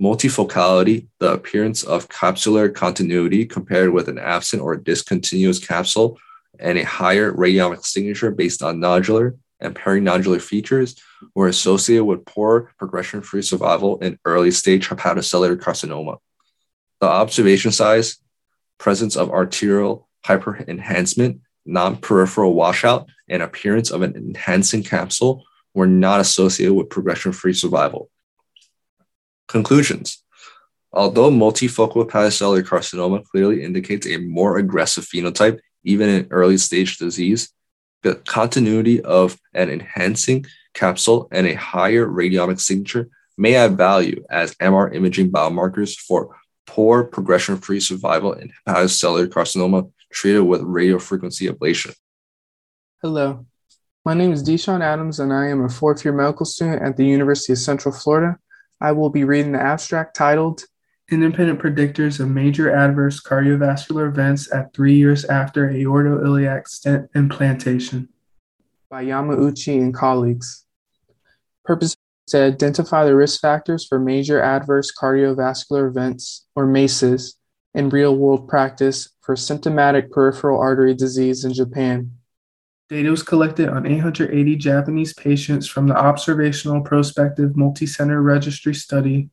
Multifocality, 0.01 1.07
the 1.19 1.33
appearance 1.33 1.83
of 1.83 2.07
capsular 2.09 2.73
continuity 2.73 3.45
compared 3.45 3.91
with 3.91 4.07
an 4.07 4.17
absent 4.17 4.61
or 4.61 4.75
discontinuous 4.75 5.59
capsule, 5.59 6.17
and 6.59 6.77
a 6.77 6.85
higher 6.85 7.31
radiomic 7.33 7.85
signature 7.85 8.31
based 8.31 8.63
on 8.63 8.79
nodular 8.79 9.37
and 9.59 9.75
perinodular 9.75 10.41
features 10.41 10.95
were 11.35 11.47
associated 11.47 12.05
with 12.05 12.25
poor 12.25 12.71
progression 12.77 13.21
free 13.21 13.41
survival 13.41 13.97
in 13.99 14.19
early 14.25 14.51
stage 14.51 14.87
hepatocellular 14.87 15.57
carcinoma. 15.57 16.17
The 16.99 17.07
observation 17.07 17.71
size, 17.71 18.17
presence 18.77 19.15
of 19.15 19.31
arterial 19.31 20.07
hyperenhancement, 20.25 21.39
non 21.65 21.97
peripheral 21.97 22.53
washout, 22.53 23.07
and 23.29 23.41
appearance 23.41 23.91
of 23.91 24.01
an 24.01 24.15
enhancing 24.15 24.83
capsule 24.83 25.43
were 25.73 25.87
not 25.87 26.19
associated 26.19 26.73
with 26.73 26.89
progression 26.89 27.31
free 27.31 27.53
survival. 27.53 28.09
Conclusions 29.47 30.23
Although 30.91 31.29
multifocal 31.29 32.09
hepatocellular 32.09 32.63
carcinoma 32.63 33.23
clearly 33.25 33.63
indicates 33.63 34.07
a 34.07 34.17
more 34.17 34.57
aggressive 34.57 35.05
phenotype, 35.05 35.59
even 35.83 36.09
in 36.09 36.27
early 36.31 36.57
stage 36.57 36.97
disease, 36.97 37.49
the 38.03 38.15
continuity 38.15 39.01
of 39.01 39.37
an 39.53 39.69
enhancing 39.69 40.45
capsule 40.73 41.27
and 41.31 41.45
a 41.45 41.53
higher 41.53 42.07
radiomic 42.07 42.59
signature 42.59 43.09
may 43.37 43.55
add 43.55 43.77
value 43.77 44.23
as 44.29 44.55
MR 44.55 44.93
imaging 44.95 45.31
biomarkers 45.31 45.95
for 45.95 46.35
poor 46.67 47.03
progression 47.03 47.57
free 47.57 47.79
survival 47.79 48.33
in 48.33 48.51
hepatocellular 48.67 49.27
carcinoma 49.27 49.91
treated 50.11 50.41
with 50.41 50.61
radiofrequency 50.61 51.49
ablation. 51.49 51.95
Hello, 53.01 53.45
my 54.05 54.13
name 54.13 54.31
is 54.31 54.43
Deshaun 54.43 54.81
Adams, 54.81 55.19
and 55.19 55.33
I 55.33 55.47
am 55.47 55.65
a 55.65 55.69
fourth 55.69 56.05
year 56.05 56.13
medical 56.13 56.45
student 56.45 56.83
at 56.83 56.97
the 56.97 57.05
University 57.05 57.53
of 57.53 57.59
Central 57.59 57.93
Florida. 57.93 58.37
I 58.79 58.91
will 58.91 59.09
be 59.09 59.23
reading 59.23 59.53
the 59.53 59.61
abstract 59.61 60.15
titled 60.15 60.63
Independent 61.09 61.59
Predictors 61.59 62.19
of 62.19 62.29
Major 62.29 62.75
Adverse 62.75 63.21
Cardiovascular 63.21 64.09
Events 64.09 64.53
at 64.53 64.73
Three 64.73 64.95
Years 64.95 65.25
After 65.25 65.69
Aortoiliac 65.69 66.67
Stent 66.67 67.09
Implantation 67.15 68.09
by 68.89 69.05
Yamauchi 69.05 69.81
and 69.81 69.93
colleagues. 69.93 70.65
Purpose 71.65 71.95
to 72.27 72.43
identify 72.43 73.05
the 73.05 73.15
risk 73.15 73.41
factors 73.41 73.85
for 73.85 73.99
major 73.99 74.41
adverse 74.41 74.91
cardiovascular 74.95 75.87
events, 75.87 76.45
or 76.55 76.65
MACEs, 76.65 77.35
in 77.73 77.89
real 77.89 78.15
world 78.15 78.47
practice 78.47 79.09
for 79.21 79.35
symptomatic 79.35 80.11
peripheral 80.11 80.59
artery 80.59 80.93
disease 80.93 81.45
in 81.45 81.53
Japan. 81.53 82.11
Data 82.89 83.09
was 83.09 83.23
collected 83.23 83.69
on 83.69 83.85
880 83.85 84.55
Japanese 84.55 85.13
patients 85.13 85.67
from 85.67 85.87
the 85.87 85.95
observational 85.95 86.81
prospective 86.81 87.51
multicenter 87.51 88.23
registry 88.23 88.73
study 88.73 89.29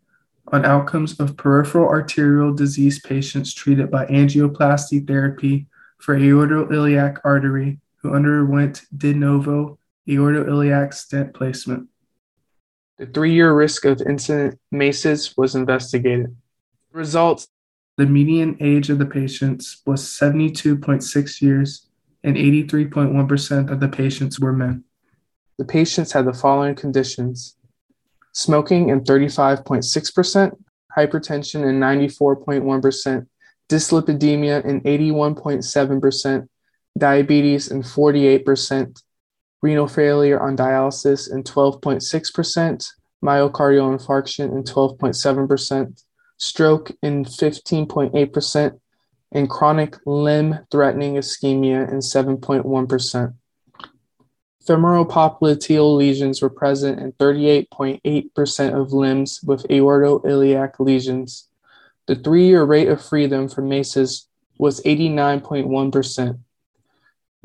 on 0.48 0.64
outcomes 0.64 1.18
of 1.20 1.37
peripheral 1.37 1.88
arterial 1.88 2.52
disease 2.52 2.98
patients 2.98 3.54
treated 3.54 3.90
by 3.90 4.07
angioplasty 4.07 5.07
therapy 5.07 5.66
for 5.98 6.16
aortoiliac 6.16 7.18
artery 7.24 7.80
who 7.96 8.14
underwent 8.14 8.83
de 8.96 9.14
novo 9.14 9.78
aortoiliac 10.09 10.92
stent 10.92 11.33
placement. 11.33 11.88
The 12.98 13.07
three 13.07 13.33
year 13.33 13.52
risk 13.52 13.85
of 13.85 14.00
incident 14.02 14.59
MACEs 14.70 15.37
was 15.37 15.54
investigated. 15.54 16.37
Results 16.92 17.48
The 17.96 18.07
median 18.07 18.57
age 18.61 18.88
of 18.88 18.98
the 18.98 19.07
patients 19.07 19.83
was 19.85 20.02
72.6 20.02 21.42
years, 21.42 21.88
and 22.22 22.37
83.1% 22.37 23.70
of 23.70 23.80
the 23.80 23.88
patients 23.88 24.38
were 24.38 24.52
men. 24.52 24.85
The 25.59 25.64
patients 25.64 26.12
had 26.12 26.26
the 26.26 26.33
following 26.33 26.74
conditions 26.74 27.57
smoking 28.33 28.90
in 28.90 29.02
35.6%, 29.02 30.52
hypertension 30.96 31.68
in 31.68 31.80
94.1%, 31.80 33.26
dyslipidemia 33.68 34.64
in 34.64 34.80
81.7%, 34.83 36.48
diabetes 36.98 37.68
in 37.68 37.83
48%, 37.83 39.02
renal 39.64 39.88
failure 39.88 40.38
on 40.38 40.55
dialysis 40.55 41.33
in 41.33 41.42
12.6%, 41.42 42.87
myocardial 43.24 43.96
infarction 43.96 44.53
in 44.53 44.62
12.7%, 44.62 46.05
stroke 46.37 46.92
in 47.03 47.24
15.8%, 47.24 48.79
and 49.33 49.48
chronic 49.48 49.96
limb 50.05 50.59
threatening 50.70 51.14
ischemia 51.14 51.88
in 51.90 51.98
7.1%. 51.98 53.35
Femoral 54.66 55.07
popliteal 55.07 55.96
lesions 55.96 56.42
were 56.42 56.50
present 56.50 57.00
in 57.00 57.12
38.8% 57.12 58.81
of 58.81 58.92
limbs 58.92 59.40
with 59.42 59.66
aortoiliac 59.68 60.79
lesions. 60.79 61.48
The 62.07 62.16
three 62.16 62.48
year 62.48 62.64
rate 62.64 62.88
of 62.88 63.03
freedom 63.03 63.48
from 63.48 63.70
MACEs 63.70 64.29
was 64.59 64.83
89.1%. 64.83 66.38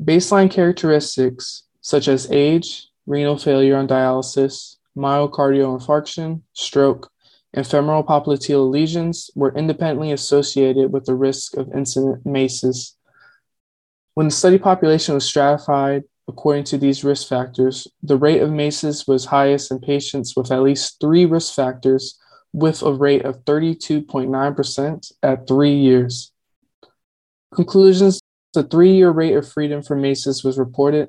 Baseline 0.02 0.50
characteristics 0.50 1.64
such 1.80 2.08
as 2.08 2.30
age, 2.30 2.88
renal 3.06 3.38
failure 3.38 3.76
on 3.76 3.88
dialysis, 3.88 4.76
myocardial 4.96 5.78
infarction, 5.80 6.42
stroke, 6.52 7.10
and 7.52 7.66
femoral 7.66 8.04
popliteal 8.04 8.70
lesions 8.70 9.30
were 9.34 9.54
independently 9.56 10.12
associated 10.12 10.92
with 10.92 11.04
the 11.04 11.14
risk 11.14 11.56
of 11.56 11.72
incident 11.72 12.24
MACEs. 12.24 12.96
When 14.14 14.26
the 14.26 14.32
study 14.32 14.58
population 14.58 15.14
was 15.14 15.24
stratified 15.24 16.04
according 16.28 16.64
to 16.64 16.78
these 16.78 17.02
risk 17.02 17.28
factors, 17.28 17.88
the 18.02 18.16
rate 18.16 18.40
of 18.40 18.52
MACEs 18.52 19.06
was 19.08 19.24
highest 19.24 19.70
in 19.70 19.80
patients 19.80 20.36
with 20.36 20.52
at 20.52 20.62
least 20.62 21.00
three 21.00 21.24
risk 21.24 21.54
factors, 21.54 22.18
with 22.52 22.82
a 22.82 22.92
rate 22.92 23.24
of 23.24 23.44
32.9% 23.44 25.12
at 25.22 25.46
three 25.46 25.74
years. 25.74 26.32
Conclusions 27.54 28.20
The 28.54 28.64
three 28.64 28.94
year 28.94 29.10
rate 29.10 29.36
of 29.36 29.48
freedom 29.48 29.82
for 29.82 29.96
MACEs 29.96 30.42
was 30.42 30.58
reported. 30.58 31.08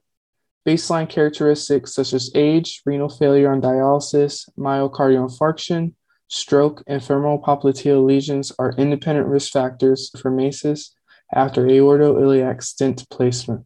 Baseline 0.67 1.09
characteristics 1.09 1.95
such 1.95 2.13
as 2.13 2.29
age, 2.35 2.83
renal 2.85 3.09
failure 3.09 3.51
on 3.51 3.61
dialysis, 3.61 4.47
myocardial 4.55 5.27
infarction, 5.27 5.93
stroke, 6.27 6.83
and 6.85 7.03
femoral 7.03 7.41
popliteal 7.41 8.05
lesions 8.05 8.51
are 8.59 8.75
independent 8.77 9.27
risk 9.27 9.51
factors 9.51 10.11
for 10.21 10.29
MACEs 10.29 10.95
after 11.33 11.65
aortoiliac 11.65 12.61
stent 12.61 13.09
placement. 13.09 13.65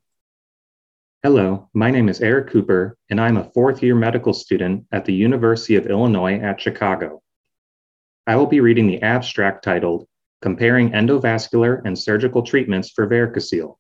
Hello, 1.22 1.70
my 1.74 1.92
name 1.92 2.08
is 2.08 2.22
Eric 2.22 2.52
Cooper, 2.52 2.98
and 3.10 3.20
I'm 3.20 3.36
a 3.36 3.52
fourth 3.54 3.84
year 3.84 3.96
medical 3.96 4.32
student 4.32 4.86
at 4.94 5.04
the 5.04 5.14
University 5.14 5.76
of 5.76 5.88
Illinois 5.88 6.40
at 6.40 6.62
Chicago. 6.62 7.22
I 8.26 8.38
will 8.38 8.46
be 8.46 8.62
reading 8.62 8.88
the 8.88 9.02
abstract 9.02 9.66
titled 9.66 10.08
Comparing 10.42 10.92
Endovascular 10.92 11.82
and 11.84 12.00
Surgical 12.00 12.42
Treatments 12.44 12.92
for 12.92 13.06
Varicocele, 13.06 13.76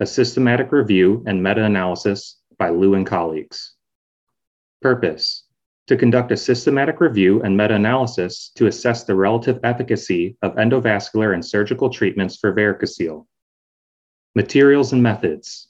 a 0.00 0.06
systematic 0.06 0.70
review 0.70 1.24
and 1.26 1.42
meta 1.42 1.64
analysis 1.64 2.36
by 2.58 2.70
Liu 2.70 2.94
and 2.94 3.06
colleagues. 3.06 3.74
Purpose 4.82 5.44
to 5.88 5.96
conduct 5.96 6.30
a 6.32 6.36
systematic 6.36 7.00
review 7.00 7.40
and 7.42 7.56
meta 7.56 7.74
analysis 7.74 8.50
to 8.54 8.66
assess 8.66 9.04
the 9.04 9.14
relative 9.14 9.58
efficacy 9.64 10.36
of 10.42 10.54
endovascular 10.56 11.32
and 11.32 11.44
surgical 11.44 11.88
treatments 11.88 12.36
for 12.36 12.52
varicocele. 12.52 13.24
Materials 14.34 14.92
and 14.92 15.02
methods. 15.02 15.68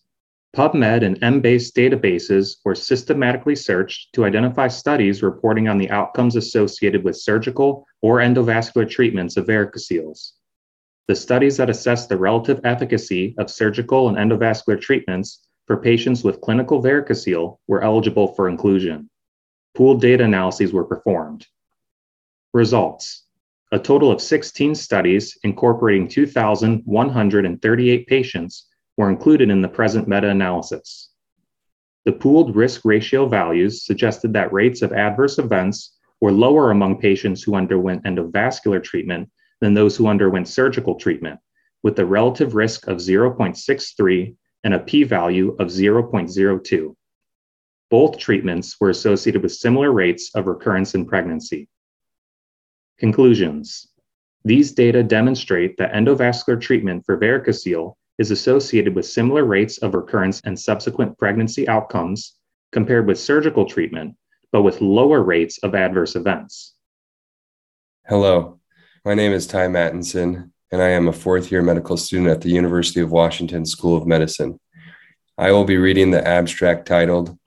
PubMed 0.56 1.04
and 1.04 1.20
Embase 1.20 1.70
databases 1.72 2.56
were 2.64 2.74
systematically 2.74 3.54
searched 3.54 4.12
to 4.14 4.24
identify 4.24 4.66
studies 4.66 5.22
reporting 5.22 5.68
on 5.68 5.78
the 5.78 5.90
outcomes 5.90 6.34
associated 6.34 7.04
with 7.04 7.16
surgical 7.16 7.86
or 8.02 8.18
endovascular 8.18 8.88
treatments 8.90 9.36
of 9.36 9.46
varicoceles. 9.46 10.32
The 11.06 11.14
studies 11.14 11.56
that 11.58 11.70
assessed 11.70 12.08
the 12.08 12.16
relative 12.16 12.60
efficacy 12.64 13.34
of 13.38 13.50
surgical 13.50 14.08
and 14.08 14.16
endovascular 14.16 14.80
treatments 14.80 15.47
for 15.68 15.76
patients 15.76 16.24
with 16.24 16.40
clinical 16.40 16.82
varicocele 16.82 17.58
were 17.68 17.84
eligible 17.84 18.28
for 18.28 18.48
inclusion. 18.48 19.08
Pooled 19.76 20.00
data 20.00 20.24
analyses 20.24 20.72
were 20.72 20.84
performed. 20.84 21.46
Results 22.54 23.26
A 23.70 23.78
total 23.78 24.10
of 24.10 24.22
16 24.22 24.74
studies 24.74 25.36
incorporating 25.44 26.08
2,138 26.08 28.06
patients 28.06 28.66
were 28.96 29.10
included 29.10 29.50
in 29.50 29.60
the 29.60 29.68
present 29.68 30.08
meta 30.08 30.30
analysis. 30.30 31.10
The 32.06 32.12
pooled 32.12 32.56
risk 32.56 32.86
ratio 32.86 33.26
values 33.26 33.84
suggested 33.84 34.32
that 34.32 34.54
rates 34.54 34.80
of 34.80 34.94
adverse 34.94 35.38
events 35.38 35.98
were 36.22 36.32
lower 36.32 36.70
among 36.70 36.98
patients 36.98 37.42
who 37.42 37.54
underwent 37.54 38.04
endovascular 38.04 38.82
treatment 38.82 39.30
than 39.60 39.74
those 39.74 39.98
who 39.98 40.06
underwent 40.06 40.48
surgical 40.48 40.94
treatment, 40.94 41.38
with 41.82 41.98
a 41.98 42.06
relative 42.06 42.54
risk 42.54 42.88
of 42.88 42.96
0.63 42.96 44.34
and 44.64 44.74
a 44.74 44.78
p 44.78 45.04
value 45.04 45.56
of 45.58 45.68
0.02. 45.68 46.94
Both 47.90 48.18
treatments 48.18 48.76
were 48.80 48.90
associated 48.90 49.42
with 49.42 49.52
similar 49.52 49.92
rates 49.92 50.30
of 50.34 50.46
recurrence 50.46 50.94
in 50.94 51.06
pregnancy. 51.06 51.68
Conclusions 52.98 53.88
These 54.44 54.72
data 54.72 55.02
demonstrate 55.02 55.76
that 55.78 55.92
endovascular 55.92 56.60
treatment 56.60 57.04
for 57.06 57.18
varicocele 57.18 57.94
is 58.18 58.30
associated 58.30 58.94
with 58.94 59.06
similar 59.06 59.44
rates 59.44 59.78
of 59.78 59.94
recurrence 59.94 60.40
and 60.44 60.58
subsequent 60.58 61.16
pregnancy 61.18 61.68
outcomes 61.68 62.34
compared 62.72 63.06
with 63.06 63.18
surgical 63.18 63.64
treatment, 63.64 64.16
but 64.52 64.62
with 64.62 64.80
lower 64.80 65.22
rates 65.22 65.58
of 65.58 65.74
adverse 65.74 66.16
events. 66.16 66.74
Hello, 68.06 68.58
my 69.04 69.14
name 69.14 69.32
is 69.32 69.46
Ty 69.46 69.68
Mattinson, 69.68 70.50
and 70.70 70.82
I 70.82 70.88
am 70.88 71.08
a 71.08 71.12
fourth 71.12 71.50
year 71.50 71.62
medical 71.62 71.96
student 71.96 72.28
at 72.28 72.40
the 72.40 72.50
University 72.50 73.00
of 73.00 73.10
Washington 73.10 73.64
School 73.64 73.96
of 73.96 74.06
Medicine. 74.06 74.58
I 75.36 75.52
will 75.52 75.64
be 75.64 75.78
reading 75.78 76.10
the 76.10 76.26
abstract 76.26 76.86
titled 76.86 77.38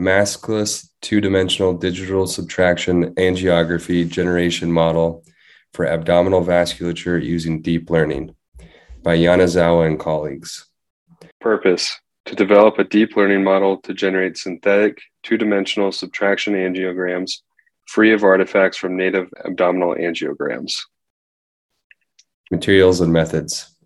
Maskless 0.00 0.88
Two 1.00 1.20
Dimensional 1.20 1.74
Digital 1.74 2.26
Subtraction 2.26 3.14
Angiography 3.14 4.08
Generation 4.08 4.72
Model 4.72 5.24
for 5.72 5.86
Abdominal 5.86 6.44
Vasculature 6.44 7.22
Using 7.22 7.60
Deep 7.60 7.90
Learning 7.90 8.34
by 9.02 9.16
Yonezawa 9.16 9.86
and 9.86 9.98
colleagues. 9.98 10.66
Purpose 11.40 12.00
to 12.24 12.34
develop 12.34 12.78
a 12.78 12.84
deep 12.84 13.16
learning 13.16 13.44
model 13.44 13.76
to 13.82 13.92
generate 13.92 14.38
synthetic 14.38 14.98
two 15.22 15.36
dimensional 15.36 15.92
subtraction 15.92 16.54
angiograms 16.54 17.32
free 17.86 18.12
of 18.12 18.24
artifacts 18.24 18.78
from 18.78 18.96
native 18.96 19.28
abdominal 19.44 19.94
angiograms. 19.94 20.72
Materials 22.54 23.00
and 23.00 23.12
methods. 23.12 23.76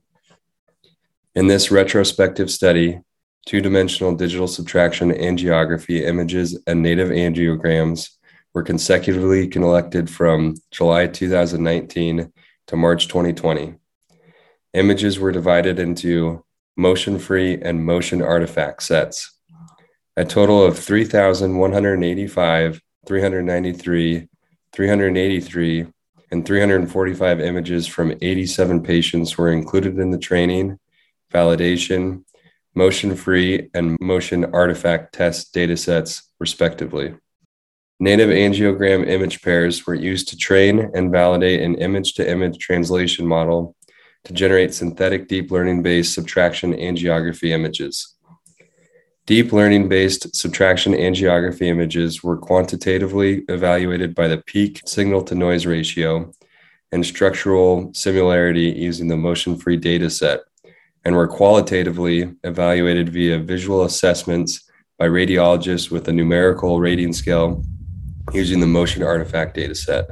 In 1.34 1.46
this 1.46 1.70
retrospective 1.70 2.50
study, 2.50 3.00
two 3.46 3.62
dimensional 3.62 4.14
digital 4.14 4.46
subtraction 4.46 5.10
angiography 5.10 6.02
images 6.02 6.60
and 6.66 6.82
native 6.82 7.08
angiograms 7.08 8.10
were 8.52 8.62
consecutively 8.62 9.48
collected 9.48 10.10
from 10.10 10.54
July 10.70 11.06
2019 11.06 12.30
to 12.66 12.76
March 12.76 13.08
2020 13.08 13.76
images 14.74 15.18
were 15.18 15.32
divided 15.32 15.78
into 15.78 16.44
motion 16.76 17.18
free 17.18 17.58
and 17.60 17.86
motion 17.86 18.22
artifact 18.22 18.82
sets. 18.82 19.38
A 20.16 20.24
total 20.24 20.62
of 20.62 20.78
3,185, 20.78 22.80
393, 23.06 24.28
383, 24.72 25.86
and 26.30 26.44
345 26.44 27.40
images 27.40 27.86
from 27.86 28.12
87 28.20 28.82
patients 28.82 29.38
were 29.38 29.52
included 29.52 29.98
in 29.98 30.10
the 30.10 30.18
training, 30.18 30.78
validation, 31.32 32.24
motion 32.74 33.16
free, 33.16 33.70
and 33.74 33.96
motion 34.00 34.44
artifact 34.54 35.14
test 35.14 35.54
datasets, 35.54 36.22
respectively. 36.38 37.14
Native 38.00 38.28
angiogram 38.28 39.08
image 39.08 39.42
pairs 39.42 39.86
were 39.86 39.94
used 39.94 40.28
to 40.28 40.36
train 40.36 40.90
and 40.94 41.10
validate 41.10 41.60
an 41.60 41.74
image 41.76 42.14
to 42.14 42.30
image 42.30 42.58
translation 42.58 43.26
model 43.26 43.74
to 44.24 44.32
generate 44.32 44.74
synthetic 44.74 45.26
deep 45.26 45.50
learning 45.50 45.82
based 45.82 46.14
subtraction 46.14 46.74
angiography 46.74 47.48
images. 47.50 48.17
Deep 49.28 49.52
learning 49.52 49.90
based 49.90 50.34
subtraction 50.34 50.94
angiography 50.94 51.66
images 51.66 52.24
were 52.24 52.38
quantitatively 52.38 53.44
evaluated 53.50 54.14
by 54.14 54.26
the 54.26 54.38
peak 54.38 54.80
signal 54.86 55.22
to 55.22 55.34
noise 55.34 55.66
ratio 55.66 56.32
and 56.92 57.04
structural 57.04 57.92
similarity 57.92 58.70
using 58.70 59.06
the 59.06 59.18
motion 59.18 59.58
free 59.58 59.76
data 59.76 60.08
set, 60.08 60.40
and 61.04 61.14
were 61.14 61.28
qualitatively 61.28 62.32
evaluated 62.42 63.10
via 63.10 63.38
visual 63.38 63.84
assessments 63.84 64.66
by 64.98 65.06
radiologists 65.06 65.90
with 65.90 66.08
a 66.08 66.12
numerical 66.12 66.80
rating 66.80 67.12
scale 67.12 67.62
using 68.32 68.60
the 68.60 68.66
motion 68.66 69.02
artifact 69.02 69.54
dataset. 69.54 70.06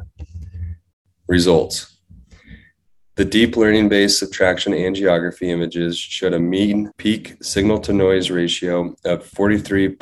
Results. 1.26 1.96
The 3.16 3.24
deep 3.24 3.57
learning 3.57 3.88
based 3.88 4.18
subtraction 4.18 4.74
angiography 4.74 5.48
images 5.48 5.96
showed 5.96 6.35
a 6.35 6.38
mean 6.38 6.92
peak 6.98 7.42
signal 7.42 7.79
to 7.81 7.94
noise 7.94 8.31
ratio 8.31 8.94
of 9.07 9.24
43.05 9.24 9.96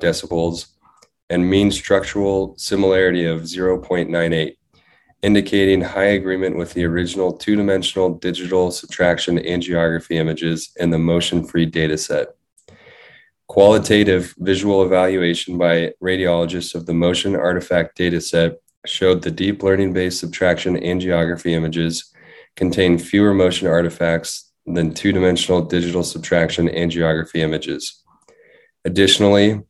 decibels 0.00 0.68
and 1.28 1.50
mean 1.50 1.70
structural 1.70 2.54
similarity 2.56 3.26
of 3.26 3.42
0.98, 3.42 4.56
indicating 5.22 5.82
high 5.82 6.14
agreement 6.16 6.56
with 6.56 6.72
the 6.72 6.86
original 6.86 7.30
two 7.30 7.56
dimensional 7.56 8.14
digital 8.14 8.70
subtraction 8.70 9.36
angiography 9.40 10.12
images 10.12 10.72
in 10.76 10.88
the 10.88 10.98
motion 10.98 11.44
free 11.44 11.70
dataset. 11.70 12.28
Qualitative 13.48 14.34
visual 14.38 14.82
evaluation 14.82 15.58
by 15.58 15.92
radiologists 16.02 16.74
of 16.74 16.86
the 16.86 16.94
motion 16.94 17.36
artifact 17.36 17.98
dataset 17.98 18.54
showed 18.86 19.20
the 19.20 19.30
deep 19.30 19.62
learning 19.62 19.92
based 19.92 20.20
subtraction 20.20 20.76
angiography 20.76 21.50
images 21.50 22.12
contain 22.56 22.98
fewer 22.98 23.34
motion 23.34 23.66
artifacts 23.68 24.52
than 24.66 24.94
two 24.94 25.12
dimensional 25.12 25.62
digital 25.62 26.02
subtraction 26.02 26.68
angiography 26.68 27.40
images. 27.40 28.02
Additionally, 28.84 29.60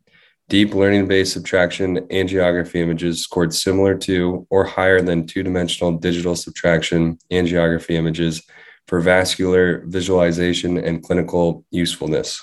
deep 0.48 0.74
learning 0.74 1.08
based 1.08 1.32
subtraction 1.32 1.98
angiography 2.08 2.76
images 2.76 3.22
scored 3.22 3.54
similar 3.54 3.96
to 3.96 4.46
or 4.50 4.64
higher 4.64 5.00
than 5.00 5.26
two 5.26 5.42
dimensional 5.42 5.92
digital 5.92 6.36
subtraction 6.36 7.18
angiography 7.32 7.94
images 7.94 8.42
for 8.86 9.00
vascular 9.00 9.82
visualization 9.86 10.76
and 10.76 11.02
clinical 11.02 11.64
usefulness. 11.70 12.42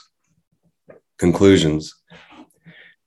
Conclusions 1.20 1.94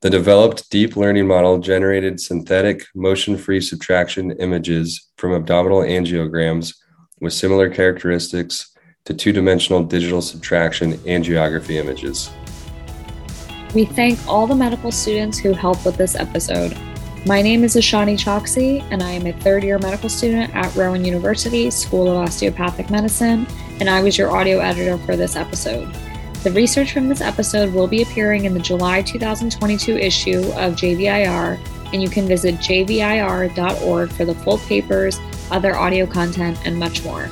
The 0.03 0.11
developed 0.11 0.71
deep 0.71 0.97
learning 0.97 1.27
model 1.27 1.59
generated 1.59 2.21
synthetic 2.21 2.85
motion 2.95 3.37
free 3.37 3.61
subtraction 3.61 4.31
images 4.33 5.11
from 5.17 5.33
abdominal 5.33 5.81
angiograms 5.81 6.75
with 7.25 7.33
similar 7.33 7.69
characteristics 7.69 8.71
to 9.07 9.15
two 9.15 9.33
dimensional 9.33 9.83
digital 9.83 10.23
subtraction 10.23 10.93
angiography 10.99 11.77
images. 11.77 12.31
We 13.75 13.87
thank 13.87 14.25
all 14.29 14.47
the 14.47 14.55
medical 14.55 14.93
students 14.93 15.39
who 15.39 15.53
helped 15.53 15.85
with 15.85 15.97
this 15.97 16.15
episode. 16.15 16.77
My 17.27 17.43
name 17.43 17.65
is 17.65 17.75
Ashani 17.75 18.17
Choksi, 18.17 18.87
and 18.91 19.03
I 19.03 19.11
am 19.13 19.27
a 19.27 19.33
third 19.33 19.65
year 19.65 19.79
medical 19.79 20.09
student 20.09 20.55
at 20.55 20.73
Rowan 20.77 21.05
University 21.05 21.71
School 21.71 22.09
of 22.09 22.19
Osteopathic 22.19 22.91
Medicine, 22.91 23.47
and 23.81 23.91
I 23.91 24.03
was 24.03 24.17
your 24.17 24.31
audio 24.31 24.59
editor 24.59 24.99
for 24.99 25.17
this 25.17 25.35
episode. 25.35 25.93
The 26.45 26.53
research 26.53 26.93
from 26.93 27.09
this 27.09 27.23
episode 27.23 27.73
will 27.73 27.89
be 27.89 28.03
appearing 28.03 28.45
in 28.45 28.53
the 28.53 28.61
July 28.61 29.01
2022 29.01 29.97
issue 29.97 30.41
of 30.57 30.75
JVIR, 30.75 31.59
and 31.95 32.03
you 32.03 32.11
can 32.11 32.29
visit 32.29 32.57
jvir.org 32.57 34.13
for 34.13 34.25
the 34.27 34.35
full 34.35 34.59
papers, 34.59 35.19
other 35.51 35.77
audio 35.77 36.07
content, 36.07 36.59
and 36.65 36.79
much 36.79 37.05
more. 37.05 37.29